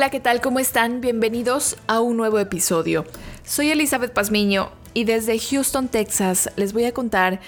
[0.00, 0.40] Hola, ¿qué tal?
[0.40, 1.02] ¿Cómo están?
[1.02, 3.04] Bienvenidos a un nuevo episodio.
[3.44, 7.40] Soy Elizabeth Pazmiño y desde Houston, Texas, les voy a contar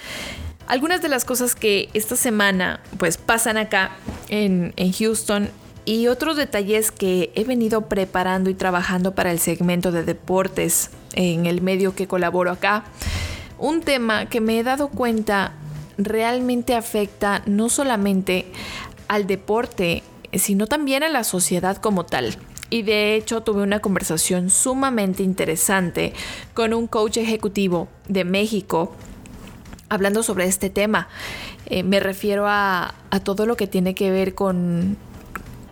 [0.66, 3.92] algunas de las cosas que esta semana pues pasan acá
[4.28, 5.50] en, en Houston
[5.84, 11.46] y otros detalles que he venido preparando y trabajando para el segmento de deportes en
[11.46, 12.84] el medio que colaboro acá.
[13.58, 15.54] Un tema que me he dado cuenta
[15.98, 18.46] realmente afecta no solamente
[19.08, 20.02] al deporte
[20.38, 22.36] sino también a la sociedad como tal.
[22.72, 26.14] Y de hecho tuve una conversación sumamente interesante
[26.54, 28.96] con un coach ejecutivo de México
[29.90, 31.06] hablando sobre este tema.
[31.66, 34.96] Eh, me refiero a, todo lo que tiene que ver con,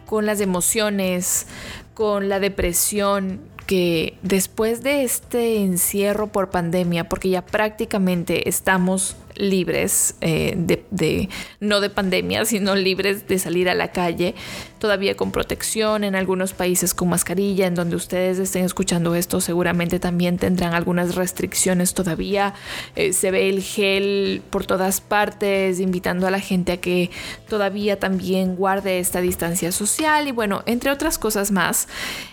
[0.05, 1.47] con las emociones,
[1.95, 3.41] con la depresión,
[3.71, 11.29] que después de este encierro por pandemia, porque ya prácticamente estamos libres eh, de,
[11.61, 14.35] no de pandemia, sino libres de salir a la calle,
[14.81, 20.01] todavía con protección, en algunos países con mascarilla, en donde ustedes estén escuchando esto seguramente
[20.01, 22.55] también tendrán algunas restricciones todavía,
[22.97, 27.11] eh, se ve el gel por todas partes, invitando a la gente a que
[27.49, 31.87] todavía también guarde esta distancia social y bueno, entre otras cosas más.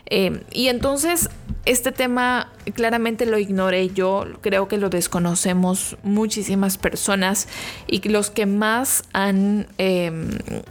[0.09, 1.29] Eh, y entonces
[1.67, 7.49] este tema claramente lo ignoré yo, creo que lo desconocemos muchísimas personas
[7.87, 10.29] y los que más han, em,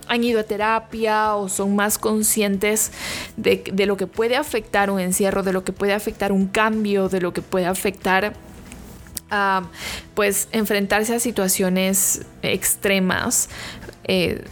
[0.09, 2.93] han ido a terapia o son más conscientes
[3.37, 7.21] de, lo que puede afectar un encierro, de lo que puede afectar un cambio, de
[7.21, 8.35] lo que puede afectar
[9.31, 9.65] a
[10.15, 13.49] pues enfrentarse a situaciones extremas.
[14.05, 14.45] Eh,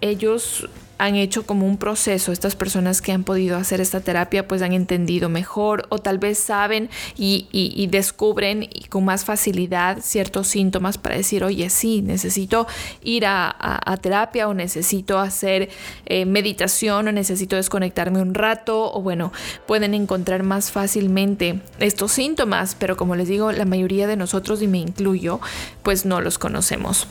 [0.00, 4.62] ellos han hecho como un proceso, estas personas que han podido hacer esta terapia pues
[4.62, 11.16] han entendido mejor o tal vez saben y, descubren con más facilidad ciertos síntomas para
[11.16, 12.66] decir, oye, sí, necesito
[13.02, 13.54] ir a,
[14.00, 15.70] terapia o necesito hacer
[16.06, 19.32] eh, meditación o necesito desconectarme un rato o bueno,
[19.66, 24.68] pueden encontrar más fácilmente estos síntomas, pero como les digo, la mayoría de nosotros y
[24.68, 25.40] me incluyo,
[25.82, 27.06] pues no los conocemos.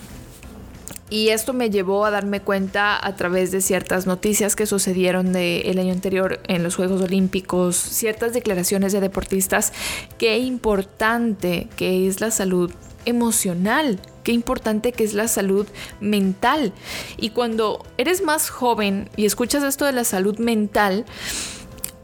[1.09, 5.77] Y esto me llevó a darme cuenta a través de ciertas noticias que sucedieron el
[5.77, 9.71] año anterior en los Juegos Olímpicos, ciertas declaraciones de deportistas,
[10.17, 12.71] qué importante que es la salud
[13.05, 15.67] emocional, qué importante que es la salud
[15.99, 16.73] mental.
[17.17, 21.05] Y cuando eres más joven y escuchas esto de la salud mental,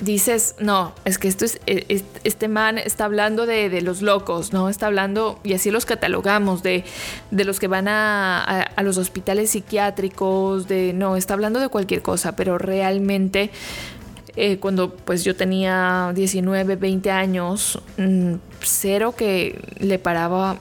[0.02, 4.70] dices, no, es que esto es, e, este man está hablando de, los locos, ¿no?
[4.70, 6.84] Está hablando, y así los catalogamos, de,
[7.30, 12.02] de los que van a, a, los hospitales psiquiátricos, de, no, está hablando de cualquier
[12.02, 13.52] cosa, pero realmente
[14.36, 20.60] eh, cuando pues yo tenía 19, 20 años, mm, cero que le paraba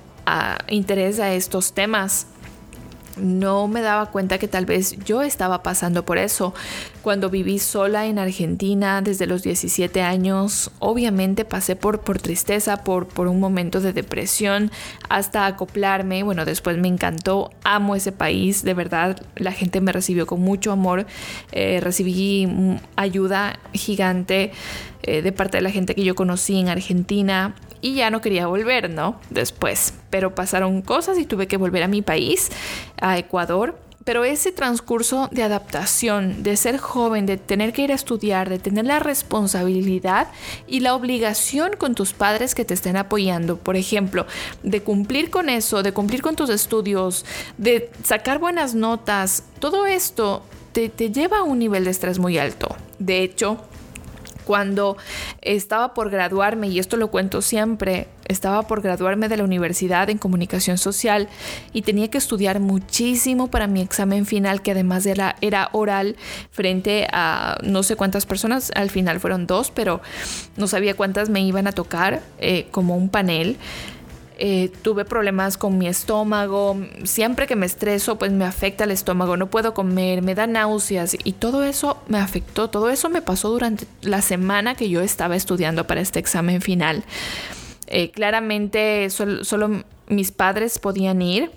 [0.69, 2.29] interés a estos temas
[3.21, 6.55] no me daba cuenta que tal vez yo estaba pasando por eso.
[7.03, 13.07] Cuando viví sola en Argentina desde los 17 años, obviamente pasé por, por tristeza, por,
[13.07, 14.71] por un momento de depresión,
[15.09, 16.23] hasta acoplarme.
[16.23, 20.73] Bueno, después me encantó, amo ese país, de verdad, la gente me recibió con mucho
[20.73, 21.07] amor,
[21.53, 22.49] eh, recibí
[22.97, 24.53] ayuda gigante
[25.03, 28.47] eh, de parte de la gente que yo conocí en Argentina y ya no quería
[28.47, 29.21] volver, ¿no?
[29.31, 29.95] Después.
[30.11, 32.51] Pero pasaron cosas y tuve que volver a mi país,
[33.01, 33.79] a Ecuador.
[34.05, 38.59] Pero ese transcurso de adaptación, de ser joven, de tener que ir a estudiar, de
[38.59, 40.29] tener la responsabilidad
[40.67, 44.27] y la obligación con tus padres que te estén apoyando, por ejemplo,
[44.63, 47.27] de cumplir con eso, de cumplir con tus estudios,
[47.59, 50.43] de sacar buenas notas, todo esto
[50.73, 52.75] te, te lleva a un nivel de estrés muy alto.
[52.99, 53.59] De hecho,
[54.51, 54.97] cuando
[55.43, 60.19] estaba por graduarme, y esto lo cuento siempre, estaba por graduarme de la universidad en
[60.19, 61.29] comunicación social
[61.73, 65.37] y tenía que estudiar muchísimo para mi examen final, que además era,
[65.71, 66.17] oral
[66.51, 70.01] frente a no sé cuántas personas, al final fueron dos, pero
[70.57, 73.57] no sabía cuántas me iban a tocar eh, como un panel.
[74.43, 79.37] Eh, tuve problemas con mi estómago, siempre que me estreso pues me afecta el estómago,
[79.37, 83.51] no puedo comer, me da náuseas y todo eso me afectó, todo eso me pasó
[83.51, 87.05] durante la semana que yo estaba estudiando para este examen final.
[87.87, 91.51] Eh, claramente solo mis padres podían ir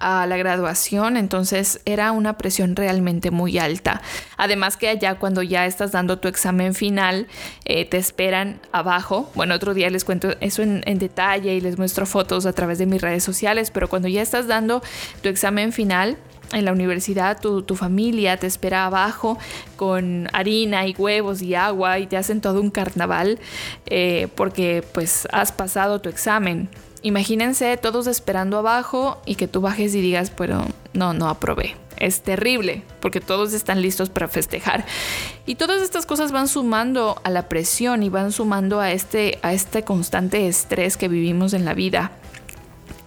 [0.00, 4.00] a la graduación, entonces era una presión realmente muy alta.
[4.38, 7.28] Además que allá cuando ya estás dando tu examen final,
[7.66, 9.30] eh, te esperan abajo.
[9.34, 12.86] Bueno, otro día les cuento eso en, detalle y les muestro fotos a través de
[12.86, 14.82] mis redes sociales, pero cuando ya estás dando
[15.22, 16.16] tu examen final,
[16.52, 19.38] en la universidad tu, familia te espera abajo
[19.76, 23.38] con harina y huevos y agua y te hacen todo un carnaval
[23.86, 26.68] eh, porque pues has pasado tu examen.
[27.02, 31.76] Imagínense todos esperando abajo y que tú bajes y digas, pero no, no aprobé.
[31.96, 34.84] Es terrible porque todos están listos para festejar.
[35.46, 39.52] Y todas estas cosas van sumando a la presión y van sumando a este, a
[39.52, 42.12] este constante estrés que vivimos en la vida.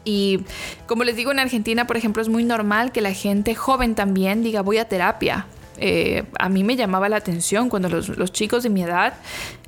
[0.06, 0.42] Y
[0.88, 4.44] como les digo, en Argentina, por ejemplo, es muy normal que la gente joven también
[4.44, 5.46] diga voy a terapia.
[5.78, 9.14] Eh, a mí me llamaba la atención cuando los, chicos de mi edad,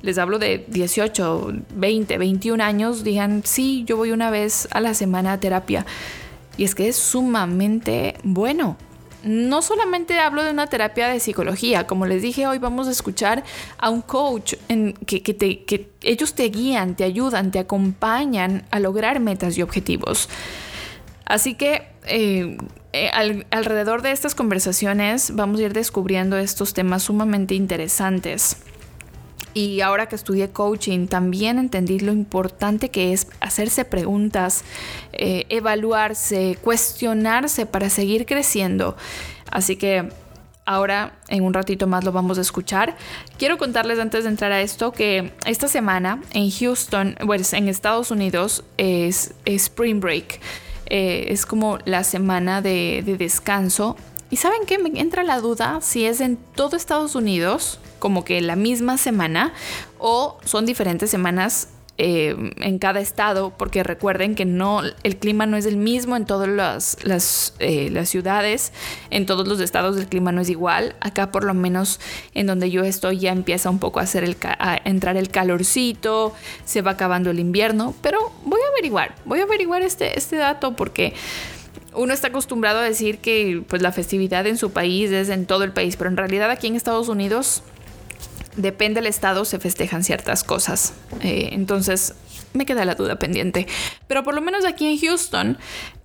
[0.02, 4.94] les hablo de 18, 20, 21 años, digan, sí, yo voy una vez a la
[4.94, 5.84] semana a terapia.
[6.56, 8.76] Y es que es sumamente bueno.
[9.24, 13.42] No solamente hablo de una terapia de psicología, como les dije, hoy vamos a escuchar
[13.76, 14.54] a un coach
[15.06, 20.28] que ellos te guían, te ayudan, te acompañan a lograr metas y objetivos.
[21.26, 22.56] Así que eh,
[22.96, 28.56] eh, alrededor de estas conversaciones vamos a ir descubriendo estos temas sumamente interesantes.
[29.52, 34.64] Y ahora que estudié coaching, también entendí lo importante que es hacerse preguntas,
[35.12, 38.96] eh, evaluarse, cuestionarse para seguir creciendo.
[39.50, 40.08] Así que
[40.64, 42.96] ahora en un ratito más lo vamos a escuchar.
[43.38, 48.10] Quiero contarles antes de entrar a esto que esta semana en Houston, pues en Estados
[48.10, 50.40] Unidos, es Spring Break.
[50.86, 53.96] Eh, es como la semana de, descanso.
[54.30, 58.40] Y saben qué, me entra la duda si es en todo Estados Unidos, como que
[58.40, 59.52] la misma semana,
[59.98, 61.68] o son diferentes semanas
[61.98, 66.26] eh, en cada estado, porque recuerden que no, el clima no es el mismo en
[66.26, 68.72] todas las, las, eh, las, ciudades,
[69.08, 70.94] en todos los estados el clima no es igual.
[71.00, 71.98] Acá por lo menos
[72.34, 76.34] en donde yo estoy ya empieza un poco a, hacer el, a entrar el calorcito,
[76.66, 80.76] se va acabando el invierno, pero voy a averiguar, voy a averiguar este, este dato
[80.76, 81.14] porque
[81.94, 85.64] uno está acostumbrado a decir que pues la festividad en su país es en todo
[85.64, 87.62] el país, pero en realidad aquí en Estados Unidos
[88.56, 90.94] depende del estado, se festejan ciertas cosas.
[91.22, 92.14] Eh, entonces,
[92.52, 93.66] me queda la duda pendiente.
[94.06, 95.58] Pero por lo menos aquí en Houston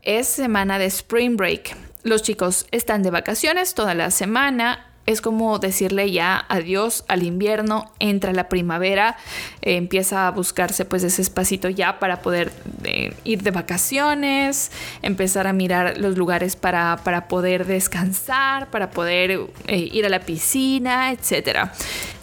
[0.03, 1.75] es semana de Spring Break.
[2.03, 7.91] Los chicos están de vacaciones toda la semana es como decirle ya adiós al invierno,
[7.99, 9.17] entra la primavera,
[9.61, 12.51] eh, empieza a buscarse pues ese espacito ya para poder
[12.83, 14.71] eh, ir de vacaciones,
[15.01, 21.71] empezar a mirar los lugares para, poder descansar, para poder ir a la piscina, etc.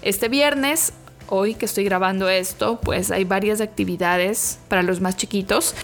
[0.08, 0.94] Este viernes,
[1.26, 5.74] hoy que estoy grabando esto, pues hay varias actividades para los más chiquitos.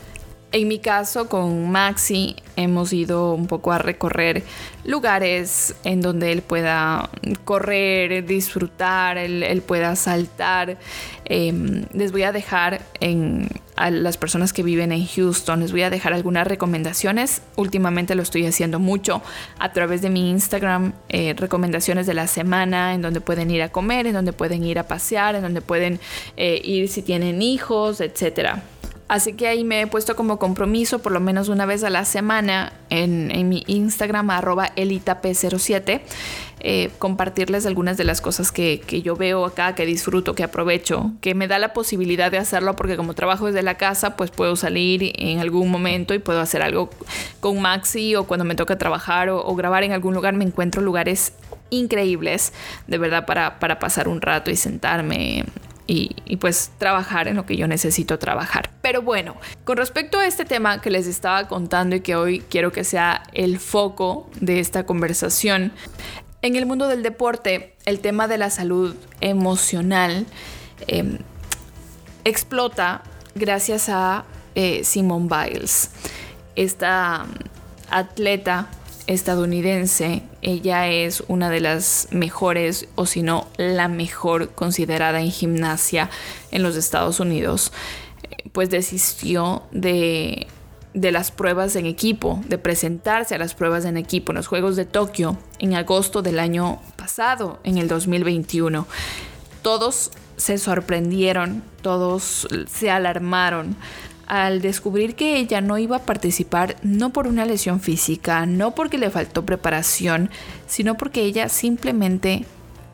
[0.51, 4.43] En mi caso, con Maxi, hemos ido un poco a recorrer
[4.83, 7.11] lugares en donde él pueda
[7.45, 10.79] correr, disfrutar, él, pueda saltar.
[11.27, 15.83] Em, les voy a dejar en, a las personas que viven en Houston, les voy
[15.83, 17.43] a dejar algunas recomendaciones.
[17.57, 19.23] Últimamente lo estoy haciendo mucho
[19.59, 23.71] a través de mi Instagram, eh, recomendaciones de la semana, en donde pueden ir a
[23.71, 26.01] comer, en donde pueden ir a pasear, en donde pueden
[26.37, 28.63] eh, ir si tienen hijos, etcétera.
[29.07, 32.07] Así que ahí me he puesto como compromiso por lo menos una vez a la
[32.07, 36.01] semana en, mi Instagram arroba elitap07
[36.61, 41.35] eh, compartirles algunas de las cosas que, yo veo acá, que disfruto, que aprovecho, que
[41.35, 45.13] me da la posibilidad de hacerlo porque como trabajo desde la casa pues puedo salir
[45.17, 46.89] en algún momento y puedo hacer algo
[47.41, 51.35] con Maxi o cuando me toca trabajar o, grabar en algún lugar me encuentro lugares
[51.69, 52.55] increíbles
[52.87, 55.45] de verdad para, para pasar un rato y sentarme
[55.87, 58.71] y, pues trabajar en lo que yo necesito trabajar.
[58.83, 62.73] Pero bueno, con respecto a este tema que les estaba contando y que hoy quiero
[62.73, 65.73] que sea el foco de esta conversación,
[66.43, 70.27] en el mundo del deporte el tema de la salud emocional
[70.87, 71.19] em,
[72.25, 73.03] explota
[73.35, 74.25] gracias a
[74.55, 75.91] eh, Simone Biles,
[76.57, 77.27] esta
[77.91, 78.69] atleta
[79.07, 80.23] estadounidense.
[80.43, 86.11] Ella es una de las mejores, o si no, la mejor considerada en gimnasia
[86.51, 87.73] en los Estados Unidos.
[88.53, 90.47] Pues desistió de,
[90.95, 94.77] de las pruebas en equipo, de presentarse a las pruebas en equipo en los Juegos
[94.77, 98.87] de Tokio en agosto del año pasado, en el 2021.
[99.63, 103.77] Todos se sorprendieron, todos se alarmaron
[104.27, 108.99] al descubrir que ella no iba a participar no por una lesión física, no porque
[108.99, 110.31] le faltó preparación,
[110.67, 112.47] sino porque ella simplemente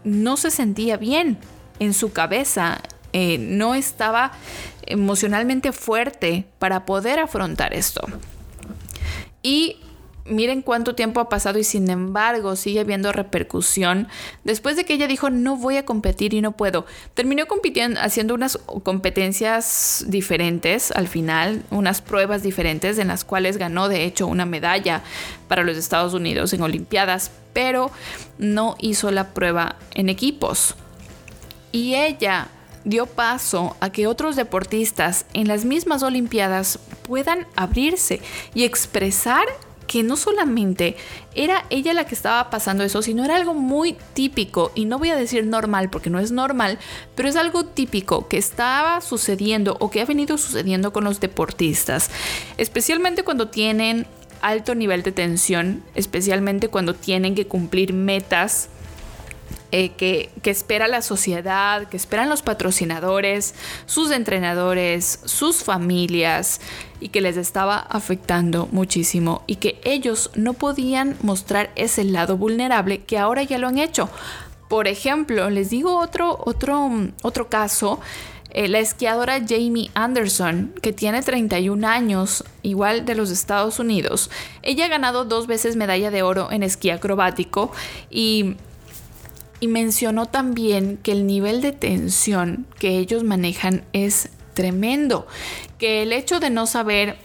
[0.04, 1.38] no se sentía bien
[1.78, 2.80] en su cabeza,
[3.12, 4.33] eh, no estaba
[4.87, 8.02] emocionalmente fuerte para poder afrontar esto.
[9.42, 9.76] Y
[10.24, 14.08] miren cuánto tiempo ha pasado y sin embargo sigue habiendo repercusión.
[14.44, 18.34] Después de que ella dijo no voy a competir y no puedo, terminó compitiendo, haciendo
[18.34, 24.46] unas competencias diferentes al final, unas pruebas diferentes en las cuales ganó de hecho una
[24.46, 25.02] medalla
[25.48, 27.90] para los Estados Unidos en Olimpiadas, pero
[28.38, 30.74] no hizo la prueba en equipos.
[31.72, 32.48] Y ella
[32.84, 38.20] dio paso a que otros deportistas en las mismas Olimpiadas puedan abrirse
[38.54, 39.46] y expresar
[39.90, 40.94] que no solamente
[41.35, 45.11] era ella la que estaba pasando eso, sino era algo muy típico, y no voy
[45.11, 46.78] a decir normal porque no es normal,
[47.16, 52.09] pero es algo típico que estaba sucediendo o que ha venido sucediendo con los deportistas,
[52.56, 54.06] especialmente cuando tienen
[54.42, 58.68] alto nivel de tensión, especialmente cuando tienen que cumplir metas
[59.73, 63.54] eh, que, espera la sociedad, que esperan los patrocinadores,
[63.87, 66.61] sus entrenadores, sus familias
[67.00, 73.04] y que les estaba afectando muchísimo y que ellos no podían mostrar ese lado vulnerable
[73.04, 74.11] que ahora ya lo han hecho.
[74.69, 76.90] Por ejemplo, les digo otro, otro,
[77.23, 78.00] otro caso.
[78.52, 84.30] Eh, la esquiadora Jamie Anderson, que tiene 31 años, igual de los Estados Unidos,
[84.62, 87.71] ella ha ganado dos veces medalla de oro en esquí acrobático
[88.11, 88.57] y
[89.61, 95.26] y mencionó también que el nivel de tensión que ellos manejan es tremendo,
[95.79, 97.17] que el hecho de no saber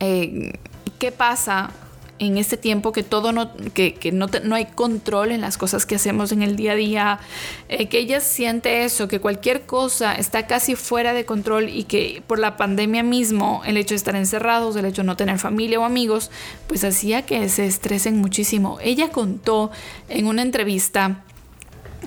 [0.00, 0.52] eh,
[0.98, 1.70] qué pasa
[2.18, 6.30] en este tiempo que todo no, que, no, hay control en las cosas que hacemos
[6.30, 7.20] en el día a día,
[7.68, 12.22] eh, que ella siente eso, que cualquier cosa está casi fuera de control y que
[12.28, 15.80] por la pandemia mismo, el hecho de estar encerrados, el hecho de no tener familia
[15.80, 16.30] o amigos,
[16.68, 18.78] pues hacía que se estresen muchísimo.
[18.80, 19.72] Ella contó
[20.08, 21.24] en una entrevista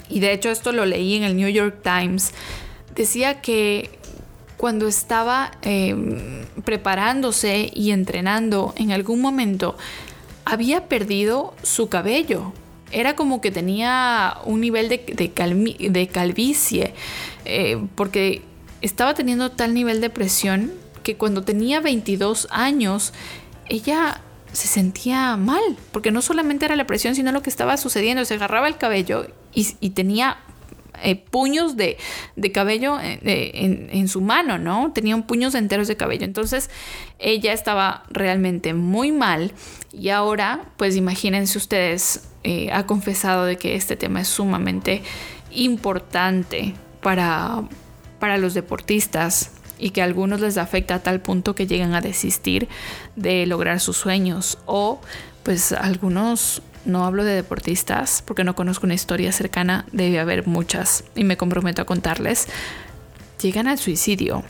[0.09, 2.31] y de hecho esto lo leí en el New York Times,
[2.95, 3.89] decía que
[4.57, 9.77] cuando estaba em, preparándose y entrenando en algún momento,
[10.45, 12.53] había perdido su cabello.
[12.91, 16.93] Era como que tenía un nivel de, calvicie,
[17.43, 18.43] eh, porque
[18.81, 20.71] estaba teniendo tal nivel de presión
[21.03, 23.13] que cuando tenía 22 años,
[23.67, 24.21] ella
[24.53, 25.61] se sentía mal,
[25.91, 28.23] porque no solamente era la presión, sino lo que estaba sucediendo.
[28.23, 30.38] Se agarraba el cabello y, tenía
[31.01, 31.97] eh, puños de,
[32.53, 34.91] cabello eh, en, su mano, ¿no?
[34.93, 36.25] Tenía puños enteros de cabello.
[36.25, 36.69] Entonces
[37.19, 39.53] ella estaba realmente muy mal
[39.91, 45.01] y ahora, pues imagínense ustedes, eh, ha confesado de que este tema es sumamente
[45.51, 47.63] importante para,
[48.19, 52.01] para los deportistas y que a algunos les afecta a tal punto que llegan a
[52.01, 52.67] desistir
[53.15, 55.01] de lograr sus sueños o
[55.43, 61.04] pues algunos no hablo de deportistas porque no conozco una historia cercana, debe haber muchas
[61.15, 62.48] y me comprometo a contarles,
[63.42, 64.44] llegan al suicidio.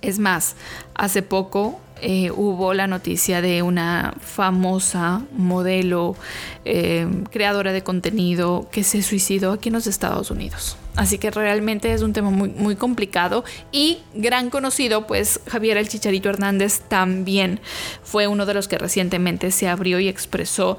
[0.00, 0.56] Es más,
[0.94, 6.16] hace poco eh, hubo la noticia de una famosa modelo,
[6.64, 10.76] eh, creadora de contenido que se suicidó aquí en los Estados Unidos.
[10.96, 15.88] Así que realmente es un tema muy, muy complicado y gran conocido, pues Javier el
[15.88, 17.60] Chicharito Hernández también
[18.02, 20.78] fue uno de los que recientemente se abrió y expresó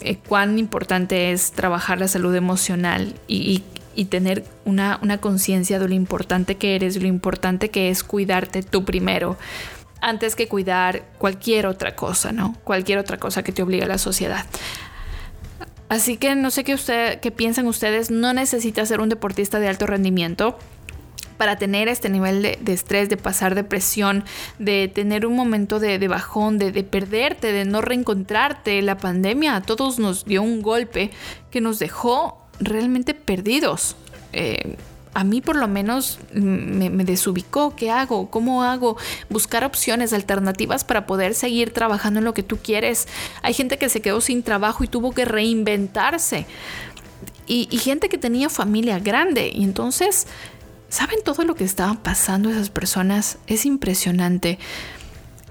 [0.00, 3.64] eh, cuán importante es trabajar la salud emocional y,
[4.10, 8.84] tener una, una conciencia de lo importante que eres, lo importante que es cuidarte tú
[8.84, 9.38] primero
[10.02, 12.54] antes que cuidar cualquier otra cosa, ¿no?
[12.62, 14.44] Cualquier otra cosa que te obliga a la sociedad.
[15.88, 19.68] Así que no sé qué, usted, qué piensan ustedes, no necesitas ser un deportista de
[19.68, 20.58] alto rendimiento
[21.36, 24.24] para tener este nivel de, estrés, de pasar depresión,
[24.58, 28.80] de tener un momento de, bajón, de, de, perderte, de no reencontrarte.
[28.82, 31.10] La pandemia a todos nos dio un golpe
[31.50, 33.96] que nos dejó realmente perdidos.
[34.32, 34.76] Eh,
[35.16, 37.74] a mí por lo menos me, desubicó.
[37.74, 38.28] ¿Qué hago?
[38.28, 38.98] ¿Cómo hago?
[39.30, 43.08] Buscar opciones, alternativas para poder seguir trabajando en lo que tú quieres.
[43.40, 46.44] Hay gente que se quedó sin trabajo y tuvo que reinventarse.
[47.48, 49.50] Y gente que tenía familia grande.
[49.54, 50.26] Y entonces
[50.88, 53.38] ¿Saben todo lo que estaban pasando esas personas?
[53.46, 54.58] Es impresionante.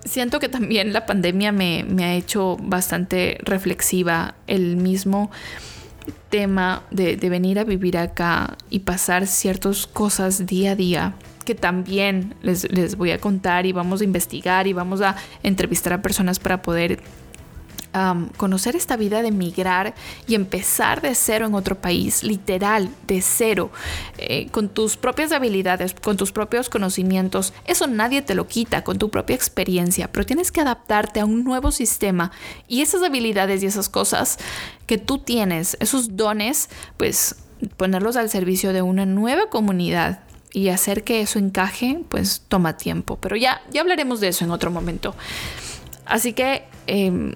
[0.05, 5.31] Siento que también la pandemia me, ha hecho bastante reflexiva el mismo
[6.29, 11.13] tema de, venir a vivir acá y pasar ciertas cosas día a día
[11.43, 15.93] que también les, les voy a contar y vamos a investigar y vamos a entrevistar
[15.93, 16.99] a personas para poder
[18.37, 19.93] conocer esta vida de migrar
[20.27, 23.71] y empezar de cero en otro país, literal, de cero,
[24.17, 28.97] eh, con tus propias habilidades, con tus propios conocimientos, eso nadie te lo quita, con
[28.97, 32.31] tu propia experiencia, pero tienes que adaptarte a un nuevo sistema
[32.67, 34.37] y esas habilidades y esas cosas
[34.87, 37.35] que tú tienes, esos dones, pues
[37.77, 40.19] ponerlos al servicio de una nueva comunidad
[40.51, 43.17] y hacer que eso encaje, pues toma tiempo.
[43.19, 45.15] Pero ya, ya hablaremos de eso en otro momento.
[46.05, 47.33] Así que em,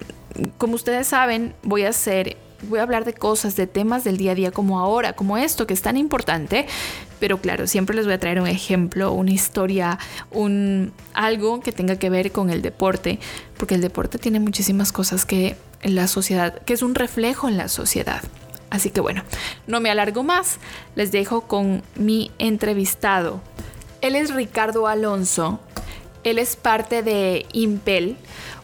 [0.57, 4.31] como ustedes saben, voy a hacer voy a hablar de cosas, de temas del día
[4.31, 6.67] a día como ahora, como esto que es tan importante,
[7.19, 9.99] pero claro, siempre les voy a traer un ejemplo, una historia,
[10.31, 13.19] un algo que tenga que ver con el deporte,
[13.57, 17.67] porque el deporte tiene muchísimas cosas que la sociedad, que es un reflejo en la
[17.67, 18.21] sociedad.
[18.69, 19.23] Así que bueno,
[19.67, 20.59] no me alargo más,
[20.95, 23.41] les dejo con mi entrevistado.
[24.01, 25.59] Él es Ricardo Alonso,
[26.23, 28.17] él es parte de Impel,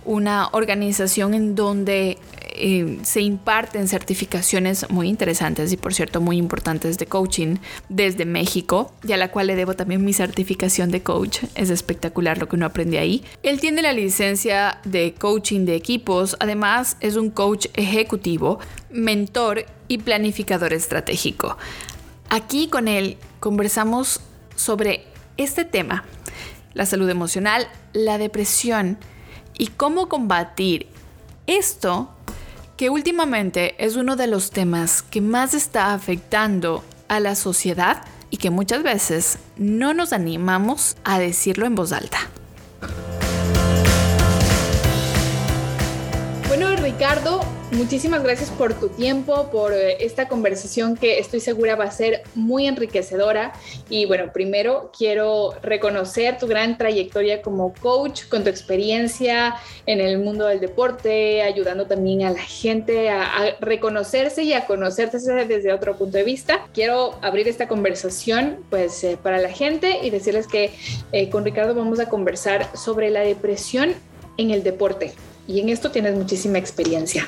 [0.04, 2.18] una organización en donde
[2.58, 7.58] eh, se imparten certificaciones muy interesantes y por cierto muy importantes de coaching
[7.90, 11.40] desde México y a la cual le debo también mi certificación de coach.
[11.56, 13.24] Es espectacular lo que uno aprende ahí.
[13.44, 18.60] Él tiene la licencia de coaching de equipos, además es un coach ejecutivo,
[18.90, 21.58] mentor y planificador estratégico.
[22.30, 24.22] Aquí con él conversamos
[24.56, 25.04] sobre
[25.38, 26.06] este tema,
[26.76, 29.00] la salud emocional, la depresión
[29.58, 30.88] y cómo combatir
[31.48, 32.12] esto
[32.78, 38.38] que últimamente es uno de los temas que más está afectando a la sociedad y
[38.38, 42.20] que muchas veces no nos animamos a decirlo en voz alta.
[46.58, 51.86] Bueno, Ricardo, Muchísimas gracias por tu tiempo, por eh, esta conversación que estoy segura va
[51.86, 53.54] a ser muy enriquecedora.
[53.90, 59.56] Y bueno, primero quiero reconocer tu gran trayectoria como coach, con tu experiencia
[59.88, 65.18] en el mundo del deporte, ayudando también a la gente a, reconocerse y a conocerse
[65.46, 66.68] desde otro punto de vista.
[66.74, 70.72] Quiero abrir esta conversación pues eh, para la gente y decirles que
[71.12, 73.96] eh, con Ricardo vamos a conversar sobre la depresión
[74.38, 75.14] en el deporte.
[75.48, 77.28] Y en esto tienes muchísima experiencia.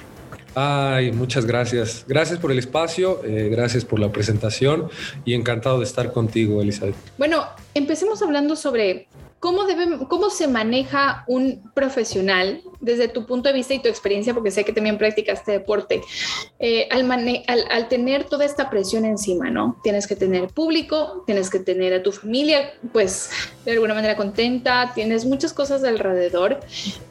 [0.55, 2.03] Ay, muchas gracias.
[2.07, 4.89] Gracias por el espacio, eh, gracias por la presentación
[5.23, 6.95] y encantado de estar contigo, Elizabeth.
[7.19, 7.45] Bueno,
[7.75, 9.07] empecemos hablando sobre
[9.39, 14.33] ¿Cómo, debe, ¿Cómo se maneja un profesional desde tu punto de vista y tu experiencia,
[14.33, 16.01] porque sé que también practicaste deporte,
[16.57, 17.09] eh, al,
[17.69, 19.79] al, tener toda esta presión encima, ¿no?
[19.83, 23.29] Tienes que tener público, tienes que tener a tu familia, pues
[23.63, 26.59] de alguna manera contenta, tienes muchas cosas alrededor.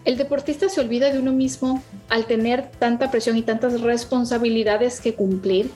[0.04, 5.14] El deportista se olvida de uno mismo al tener tanta presión y tantas responsabilidades que
[5.14, 5.70] cumplir.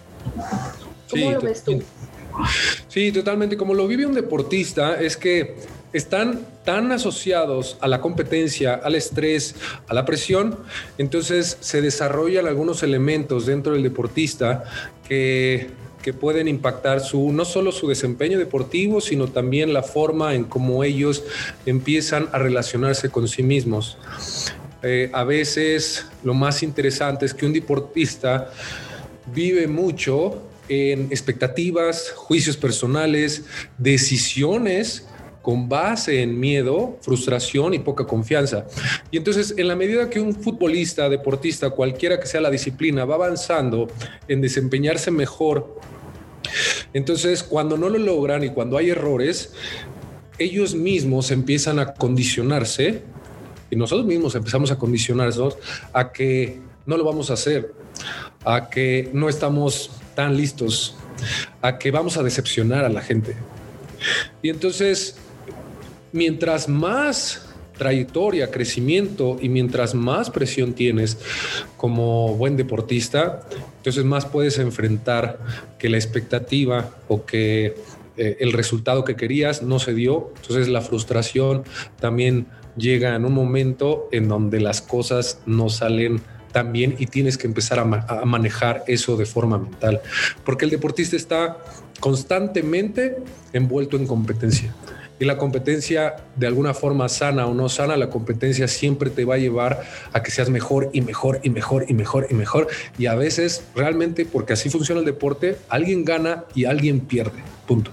[1.10, 1.80] ¿Cómo lo ves tú?
[2.88, 3.56] Sí, totalmente.
[3.56, 5.56] Como lo vive un deportista, es que
[5.92, 9.54] están tan asociados a la competencia, al estrés,
[9.88, 10.58] a la presión,
[10.98, 14.64] entonces se desarrollan algunos elementos dentro del deportista
[15.06, 15.70] que,
[16.20, 21.22] pueden impactar su, no solo su desempeño deportivo, sino también la forma en cómo ellos
[21.66, 23.96] empiezan a relacionarse con sí mismos.
[24.82, 28.50] Eh, a veces lo más interesante es que un deportista
[29.32, 33.44] vive mucho en expectativas, juicios personales,
[33.78, 35.06] decisiones
[35.42, 38.66] con base en miedo, frustración y poca confianza.
[39.10, 43.14] Y entonces, en la medida que un futbolista, deportista, cualquiera que sea la disciplina, va
[43.14, 43.88] avanzando
[44.28, 45.78] en desempeñarse mejor,
[46.92, 49.52] entonces cuando no lo logran y cuando hay errores,
[50.38, 53.02] ellos mismos empiezan a condicionarse
[53.70, 55.56] y nosotros mismos empezamos a condicionarnos
[55.92, 57.72] a que no lo vamos a hacer,
[58.44, 60.96] a que no estamos tan listos,
[61.62, 63.36] a que vamos a decepcionar a la gente.
[64.42, 65.16] Y entonces
[66.12, 67.46] mientras más
[67.80, 71.16] trayectoria, crecimiento y mientras más presión tienes
[71.78, 73.40] como buen deportista,
[73.78, 75.38] entonces más puedes enfrentar
[75.78, 77.74] que la expectativa o que
[78.18, 80.30] eh, el resultado que querías no se dio.
[80.36, 81.64] Entonces la frustración
[81.98, 86.20] también llega en un momento en donde las cosas no salen
[86.52, 87.84] tan bien y tienes que empezar a
[88.26, 90.02] manejar eso de forma mental,
[90.44, 91.58] porque el deportista está
[92.00, 93.16] constantemente
[93.54, 94.74] envuelto en competencia.
[95.20, 99.34] Y la competencia, de alguna forma sana o no sana, la competencia siempre te va
[99.34, 99.82] a llevar
[100.14, 102.68] a que seas mejor y mejor y mejor y mejor y mejor.
[102.98, 107.42] Y a veces, realmente, porque así funciona el deporte, alguien gana y alguien pierde.
[107.66, 107.90] Punto.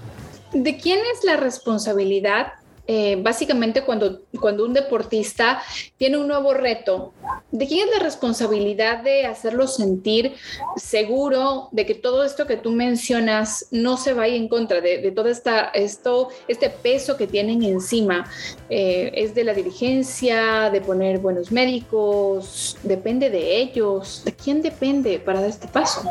[0.54, 2.54] ¿De quién es la responsabilidad
[2.90, 5.60] eh, básicamente cuando, cuando un deportista
[5.98, 7.12] tiene un nuevo reto,
[7.52, 10.32] ¿de quién es la responsabilidad de hacerlo sentir
[10.76, 15.28] seguro de que todo esto que tú mencionas no se vaya en contra de, todo
[15.28, 18.26] esta, esto, este peso que tienen encima?
[18.70, 22.78] Eh, ¿Es de la dirigencia, de poner buenos médicos?
[22.82, 24.22] ¿Depende de ellos?
[24.24, 26.08] ¿De quién depende para dar este paso?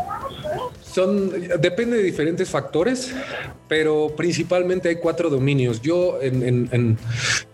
[0.84, 3.14] Son, depende de diferentes factores,
[3.68, 5.82] pero principalmente hay cuatro dominios.
[5.82, 6.67] Yo en,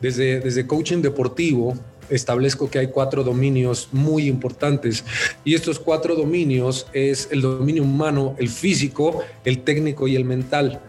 [0.01, 1.75] desde, desde coaching deportivo
[2.09, 5.03] establezco que hay cuatro dominios muy importantes
[5.45, 10.81] y estos cuatro dominios es el dominio humano, el físico, el técnico y el mental.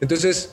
[0.00, 0.50] Entonces,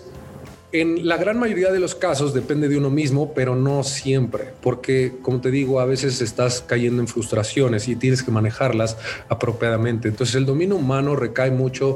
[0.72, 5.14] En la gran mayoría de los casos depende de uno mismo, pero no siempre, porque
[5.22, 8.98] como te digo, a veces estás cayendo en frustraciones y tienes que manejarlas
[9.30, 10.10] apropiadamente.
[10.10, 11.96] Entonces el dominio humano recae mucho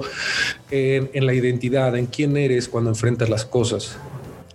[0.72, 3.98] en, en la identidad, en quién eres cuando enfrentas las cosas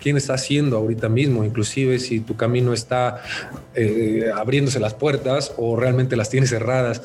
[0.04, 3.22] quién está haciendo ahorita mismo, inclusive si tu camino está
[3.74, 7.00] eh, abriéndose las puertas o realmente las tienes cerradas.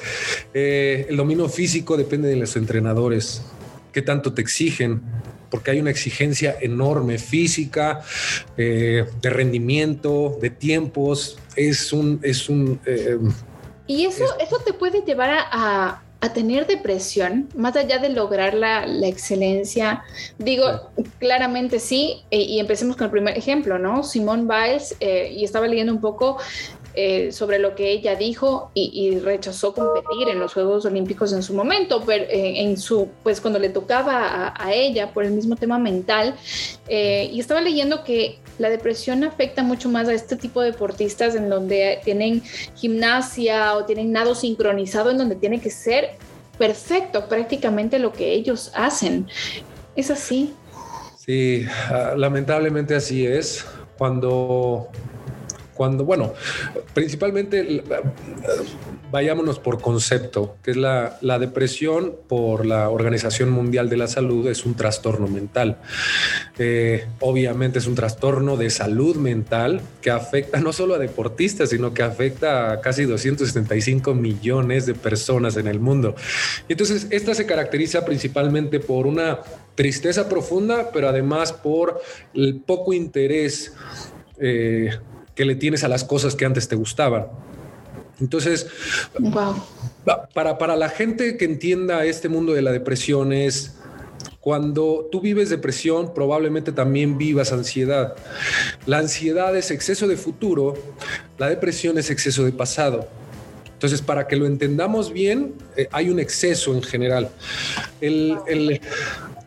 [0.53, 3.41] Eh, el dominio físico depende de los entrenadores,
[3.93, 5.01] qué tanto te exigen,
[5.49, 8.01] porque hay una exigencia enorme física,
[8.57, 11.39] eh, de rendimiento, de tiempos.
[11.55, 12.81] Es un, es un.
[13.87, 18.85] y eso, eso te puede llevar a a tener depresión, más allá de lograr la,
[19.07, 20.03] excelencia,
[20.37, 24.03] digo, claramente sí, e, y empecemos con el primer ejemplo, ¿no?
[24.03, 26.37] Simone Biles, eh, y estaba leyendo un poco
[26.93, 31.53] eh, sobre lo que ella dijo y, rechazó competir en los Juegos Olímpicos en su
[31.53, 35.79] momento, pero eh, en su, pues cuando le tocaba a, ella por el mismo tema
[35.79, 36.35] mental,
[36.89, 41.49] y estaba leyendo que la depresión afecta mucho más a este tipo de deportistas en
[41.49, 42.43] donde tienen
[42.75, 46.11] gimnasia o tienen nado sincronizado, en donde tiene que ser
[46.57, 49.27] perfecto prácticamente lo que ellos hacen.
[49.95, 50.53] ¿Es así?
[51.17, 53.65] Sí, ah, lamentablemente así es.
[53.97, 54.89] Cuando
[55.79, 56.33] cuando, bueno,
[56.93, 57.85] principalmente
[59.13, 64.65] vayámonos por concepto, que es la, depresión por la Organización Mundial de la Salud es
[64.65, 65.77] un trastorno mental.
[66.57, 71.93] Eh, obviamente es un trastorno de salud mental que afecta no solo a deportistas, sino
[71.93, 76.13] que afecta a casi 275 millones de personas en el mundo.
[76.67, 79.39] Entonces, esta se caracteriza principalmente por una
[79.75, 82.01] tristeza profunda, pero además por
[82.33, 83.73] el poco interés
[84.41, 84.89] eh,
[85.39, 87.27] que le tienes a las cosas que antes te gustaban.
[88.19, 88.67] Entonces,
[90.33, 93.77] para, para la gente que entienda este mundo de la depresión es
[94.41, 98.15] cuando tú vives depresión, probablemente también vivas ansiedad.
[98.85, 100.73] La ansiedad es exceso de futuro,
[101.37, 103.07] la depresión es exceso de pasado.
[103.71, 107.29] Entonces, para que lo entendamos bien, eh, hay un exceso en general.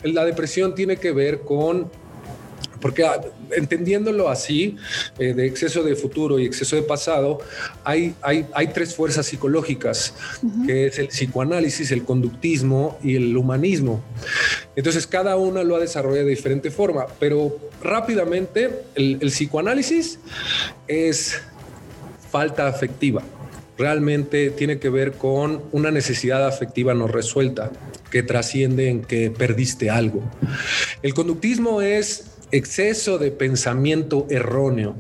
[0.05, 1.91] la depresión tiene que ver con
[2.83, 3.21] porque ah,
[3.53, 4.77] entendiéndolo así,
[5.19, 7.39] eh, de exceso de futuro y exceso de pasado,
[7.85, 10.15] hay, hay, hay tres fuerzas psicológicas,
[10.67, 14.03] que es el psicoanálisis, el conductismo y el humanismo.
[14.77, 20.19] Entonces, cada una lo ha desarrollado de diferente forma, pero rápidamente el, el psicoanálisis
[20.89, 21.41] es
[22.31, 23.23] falta afectiva
[23.79, 27.73] realmente tiene que ver con una necesidad afectiva no resuelta
[28.11, 30.23] que trasciende en que perdiste algo.
[31.03, 34.95] El conductismo es exceso de pensamiento erróneo.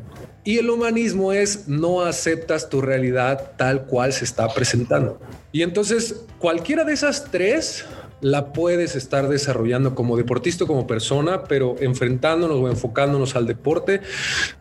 [0.45, 5.21] Y el humanismo es no aceptas tu realidad tal cual se está presentando.
[5.53, 7.85] Y entonces cualquiera de esas tres
[8.21, 14.01] la puedes estar desarrollando como deportista, como persona, pero enfrentándonos o enfocándonos al deporte.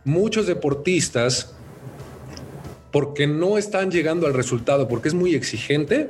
[0.03, 1.55] Muchos deportistas,
[2.91, 6.09] porque no están llegando al resultado, porque es muy exigente,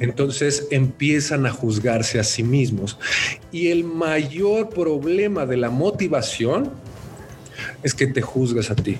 [0.00, 2.98] entonces empiezan a juzgarse a sí mismos.
[3.52, 6.70] Y el mayor problema de la motivación
[7.82, 8.98] es que te juzgas a ti.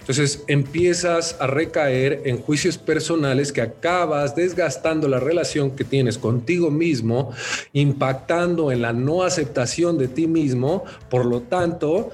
[0.00, 6.70] Entonces empiezas a recaer en juicios personales que acabas desgastando la relación que tienes contigo
[6.70, 7.32] mismo,
[7.72, 10.84] impactando en la no aceptación de ti mismo.
[11.10, 12.12] Por lo tanto,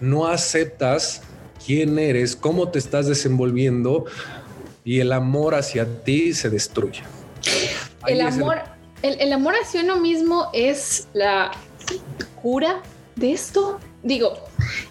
[0.00, 1.22] no aceptas
[1.68, 4.06] quién eres, cómo te estás desenvolviendo
[4.84, 7.02] y el amor hacia ti se destruye.
[8.06, 8.56] el amor,
[9.02, 9.30] el...
[9.34, 11.50] amor hacia uno mismo es la
[12.40, 12.82] cura
[13.16, 13.78] de esto.
[14.02, 14.32] Digo,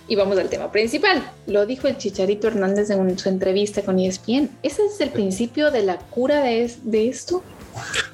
[0.07, 1.27] y vamos al tema principal.
[1.47, 4.51] Lo dijo el Chicharito Hernández en su entrevista con ESPN.
[4.61, 7.41] ¿Ese es el principio de la cura de, de esto?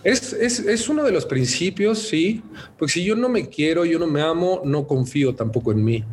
[0.06, 2.42] Es, es, es, uno de los principios, sí,
[2.78, 6.06] porque si yo no me quiero, yo no me amo, no confío tampoco en mí.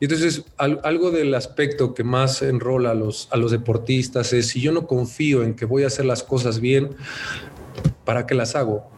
[0.00, 4.60] Y entonces algo del aspecto que más enrola a los, a los deportistas es si
[4.60, 6.90] yo no confío en que voy a hacer las cosas bien,
[8.04, 8.90] ¿para qué las hago?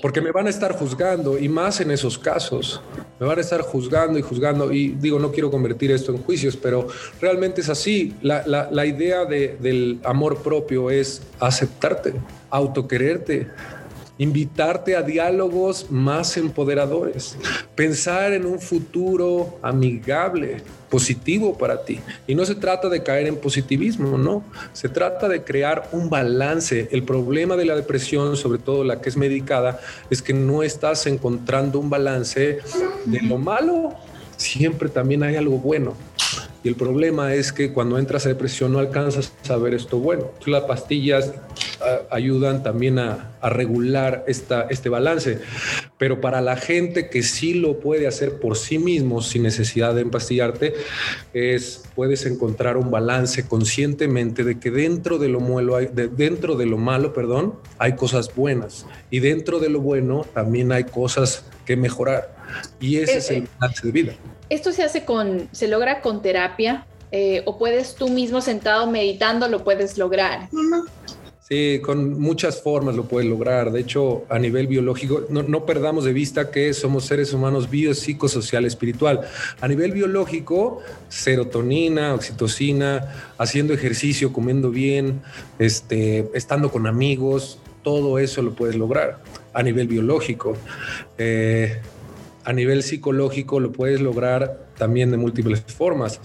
[0.00, 2.80] Porque me van a estar juzgando y más en esos casos.
[3.18, 6.56] Me van a estar juzgando y juzgando y digo, no quiero convertir esto en juicios,
[6.56, 6.86] pero
[7.20, 8.14] realmente es así.
[8.22, 12.14] La, la, la idea de, del amor propio es aceptarte,
[12.50, 13.48] autoquererte,
[14.18, 17.36] invitarte a diálogos más empoderadores,
[17.74, 20.58] pensar en un futuro amigable,
[20.90, 22.00] positivo para ti.
[22.26, 26.88] Y no se trata de caer en positivismo, no, se trata de crear un balance.
[26.92, 31.06] El problema de la depresión, sobre todo la que es medicada, es que no estás
[31.06, 32.58] encontrando un balance
[33.06, 33.94] de lo malo,
[34.36, 35.94] siempre también hay algo bueno.
[36.64, 40.30] Y el problema es que cuando entras a depresión no alcanzas a ver esto bueno.
[40.46, 41.32] Las pastillas
[42.10, 45.40] ayudan también a, regular esta, este balance.
[45.98, 50.02] Pero para la gente que sí lo puede hacer por sí mismo sin necesidad de
[50.02, 50.74] empastillarte,
[51.32, 56.66] es puedes encontrar un balance conscientemente de que dentro de lo malo, hay, dentro de
[56.66, 61.76] lo malo, perdón, hay cosas buenas y dentro de lo bueno también hay cosas que
[61.76, 62.34] mejorar.
[62.80, 64.12] Y ese es, el balance de vida.
[64.48, 69.46] Esto se hace con, se logra con terapia eh, o puedes tú mismo sentado meditando
[69.46, 70.48] lo puedes lograr.
[71.82, 73.72] Con muchas formas lo puedes lograr.
[73.72, 78.64] De hecho, a nivel biológico, no, perdamos de vista que somos seres humanos bio, psicosocial,
[78.64, 79.20] espiritual.
[79.60, 85.22] A nivel biológico, serotonina, oxitocina, haciendo ejercicio, comiendo bien,
[85.58, 89.18] este, estando con amigos, todo eso lo puedes lograr
[89.52, 90.56] a nivel biológico.
[91.18, 91.80] Eh,
[92.44, 96.20] a nivel psicológico lo puedes lograr también de múltiples formas,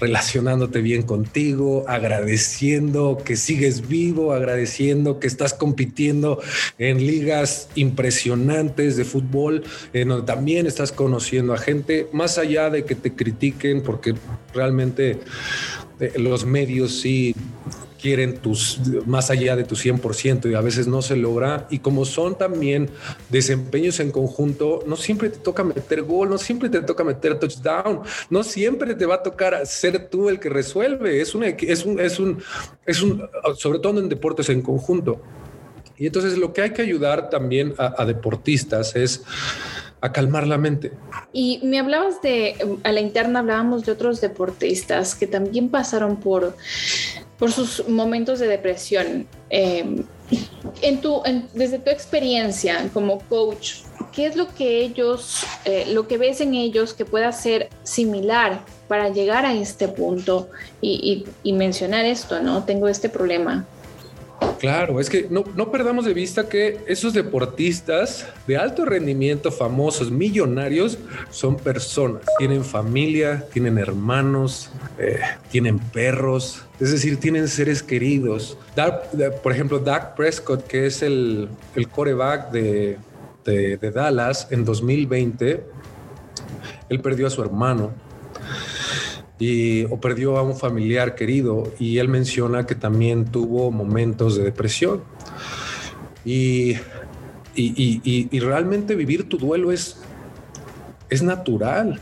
[0.00, 6.40] relacionándote bien contigo, agradeciendo que sigues vivo, agradeciendo que estás compitiendo
[6.78, 12.84] en ligas impresionantes de fútbol, en donde también estás conociendo a gente, más allá de
[12.84, 14.14] que te critiquen, porque
[14.54, 15.20] realmente
[16.00, 17.34] eh, los medios sí
[18.00, 21.66] quieren tus más allá de tu 100% y a veces no se logra.
[21.70, 22.90] Y como son también
[23.28, 28.00] desempeños en conjunto, no siempre te toca meter gol, no siempre te toca meter touchdown,
[28.30, 31.20] no siempre te va a tocar ser tú el que resuelve.
[31.20, 32.42] Es un, es un, es un,
[32.86, 33.22] es un,
[33.56, 35.20] sobre todo en deportes en conjunto.
[35.96, 39.24] Y entonces lo que hay que ayudar también a, a deportistas es
[40.00, 40.92] a calmar la mente.
[41.32, 46.54] Y me hablabas de, a la interna hablábamos de otros deportistas que también pasaron por
[47.38, 49.26] por sus momentos de depresión.
[49.50, 50.04] Eh,
[50.82, 51.22] en tu,
[51.54, 53.76] desde tu experiencia como coach,
[54.12, 58.60] ¿qué es lo que ellos, eh, lo que ves en ellos que pueda ser similar
[58.88, 62.64] para llegar a este punto y, y mencionar esto, ¿no?
[62.64, 63.66] Tengo este problema.
[64.58, 70.98] Claro, es que no, perdamos de vista que esos deportistas de alto rendimiento, famosos, millonarios,
[71.30, 72.22] son personas.
[72.38, 75.20] Tienen familia, tienen hermanos, eh,
[75.50, 78.58] tienen perros, es decir, tienen seres queridos.
[79.42, 82.98] por ejemplo, Dak Prescott, que es el, el coreback de,
[83.44, 85.64] de Dallas en 2020,
[86.88, 87.92] él perdió a su hermano
[89.38, 94.44] y, o perdió a un familiar querido y él menciona que también tuvo momentos de
[94.44, 95.02] depresión.
[96.24, 96.76] Y,
[97.54, 99.96] y, y, realmente vivir tu duelo es,
[101.08, 102.00] es natural.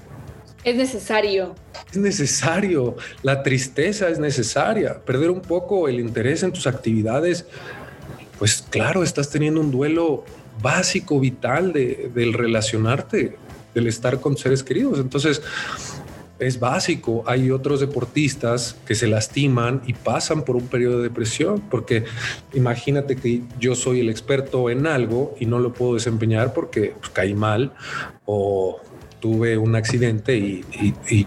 [0.65, 1.55] Es necesario.
[1.91, 2.97] Es necesario.
[3.23, 5.01] La tristeza es necesaria.
[5.05, 7.47] Perder un poco el interés en tus actividades,
[8.39, 10.25] pues claro, estás teniendo un duelo
[10.61, 13.37] básico, vital de, del relacionarte,
[13.75, 14.99] del estar con seres queridos.
[14.99, 15.41] Entonces,
[16.39, 17.25] es básico.
[17.27, 22.05] Hay otros deportistas que se lastiman y pasan por un periodo de depresión, porque
[22.53, 27.11] imagínate que yo soy el experto en algo y no lo puedo desempeñar porque pues,
[27.11, 27.73] caí mal
[28.25, 28.81] o
[29.21, 31.27] tuve un accidente y, y y,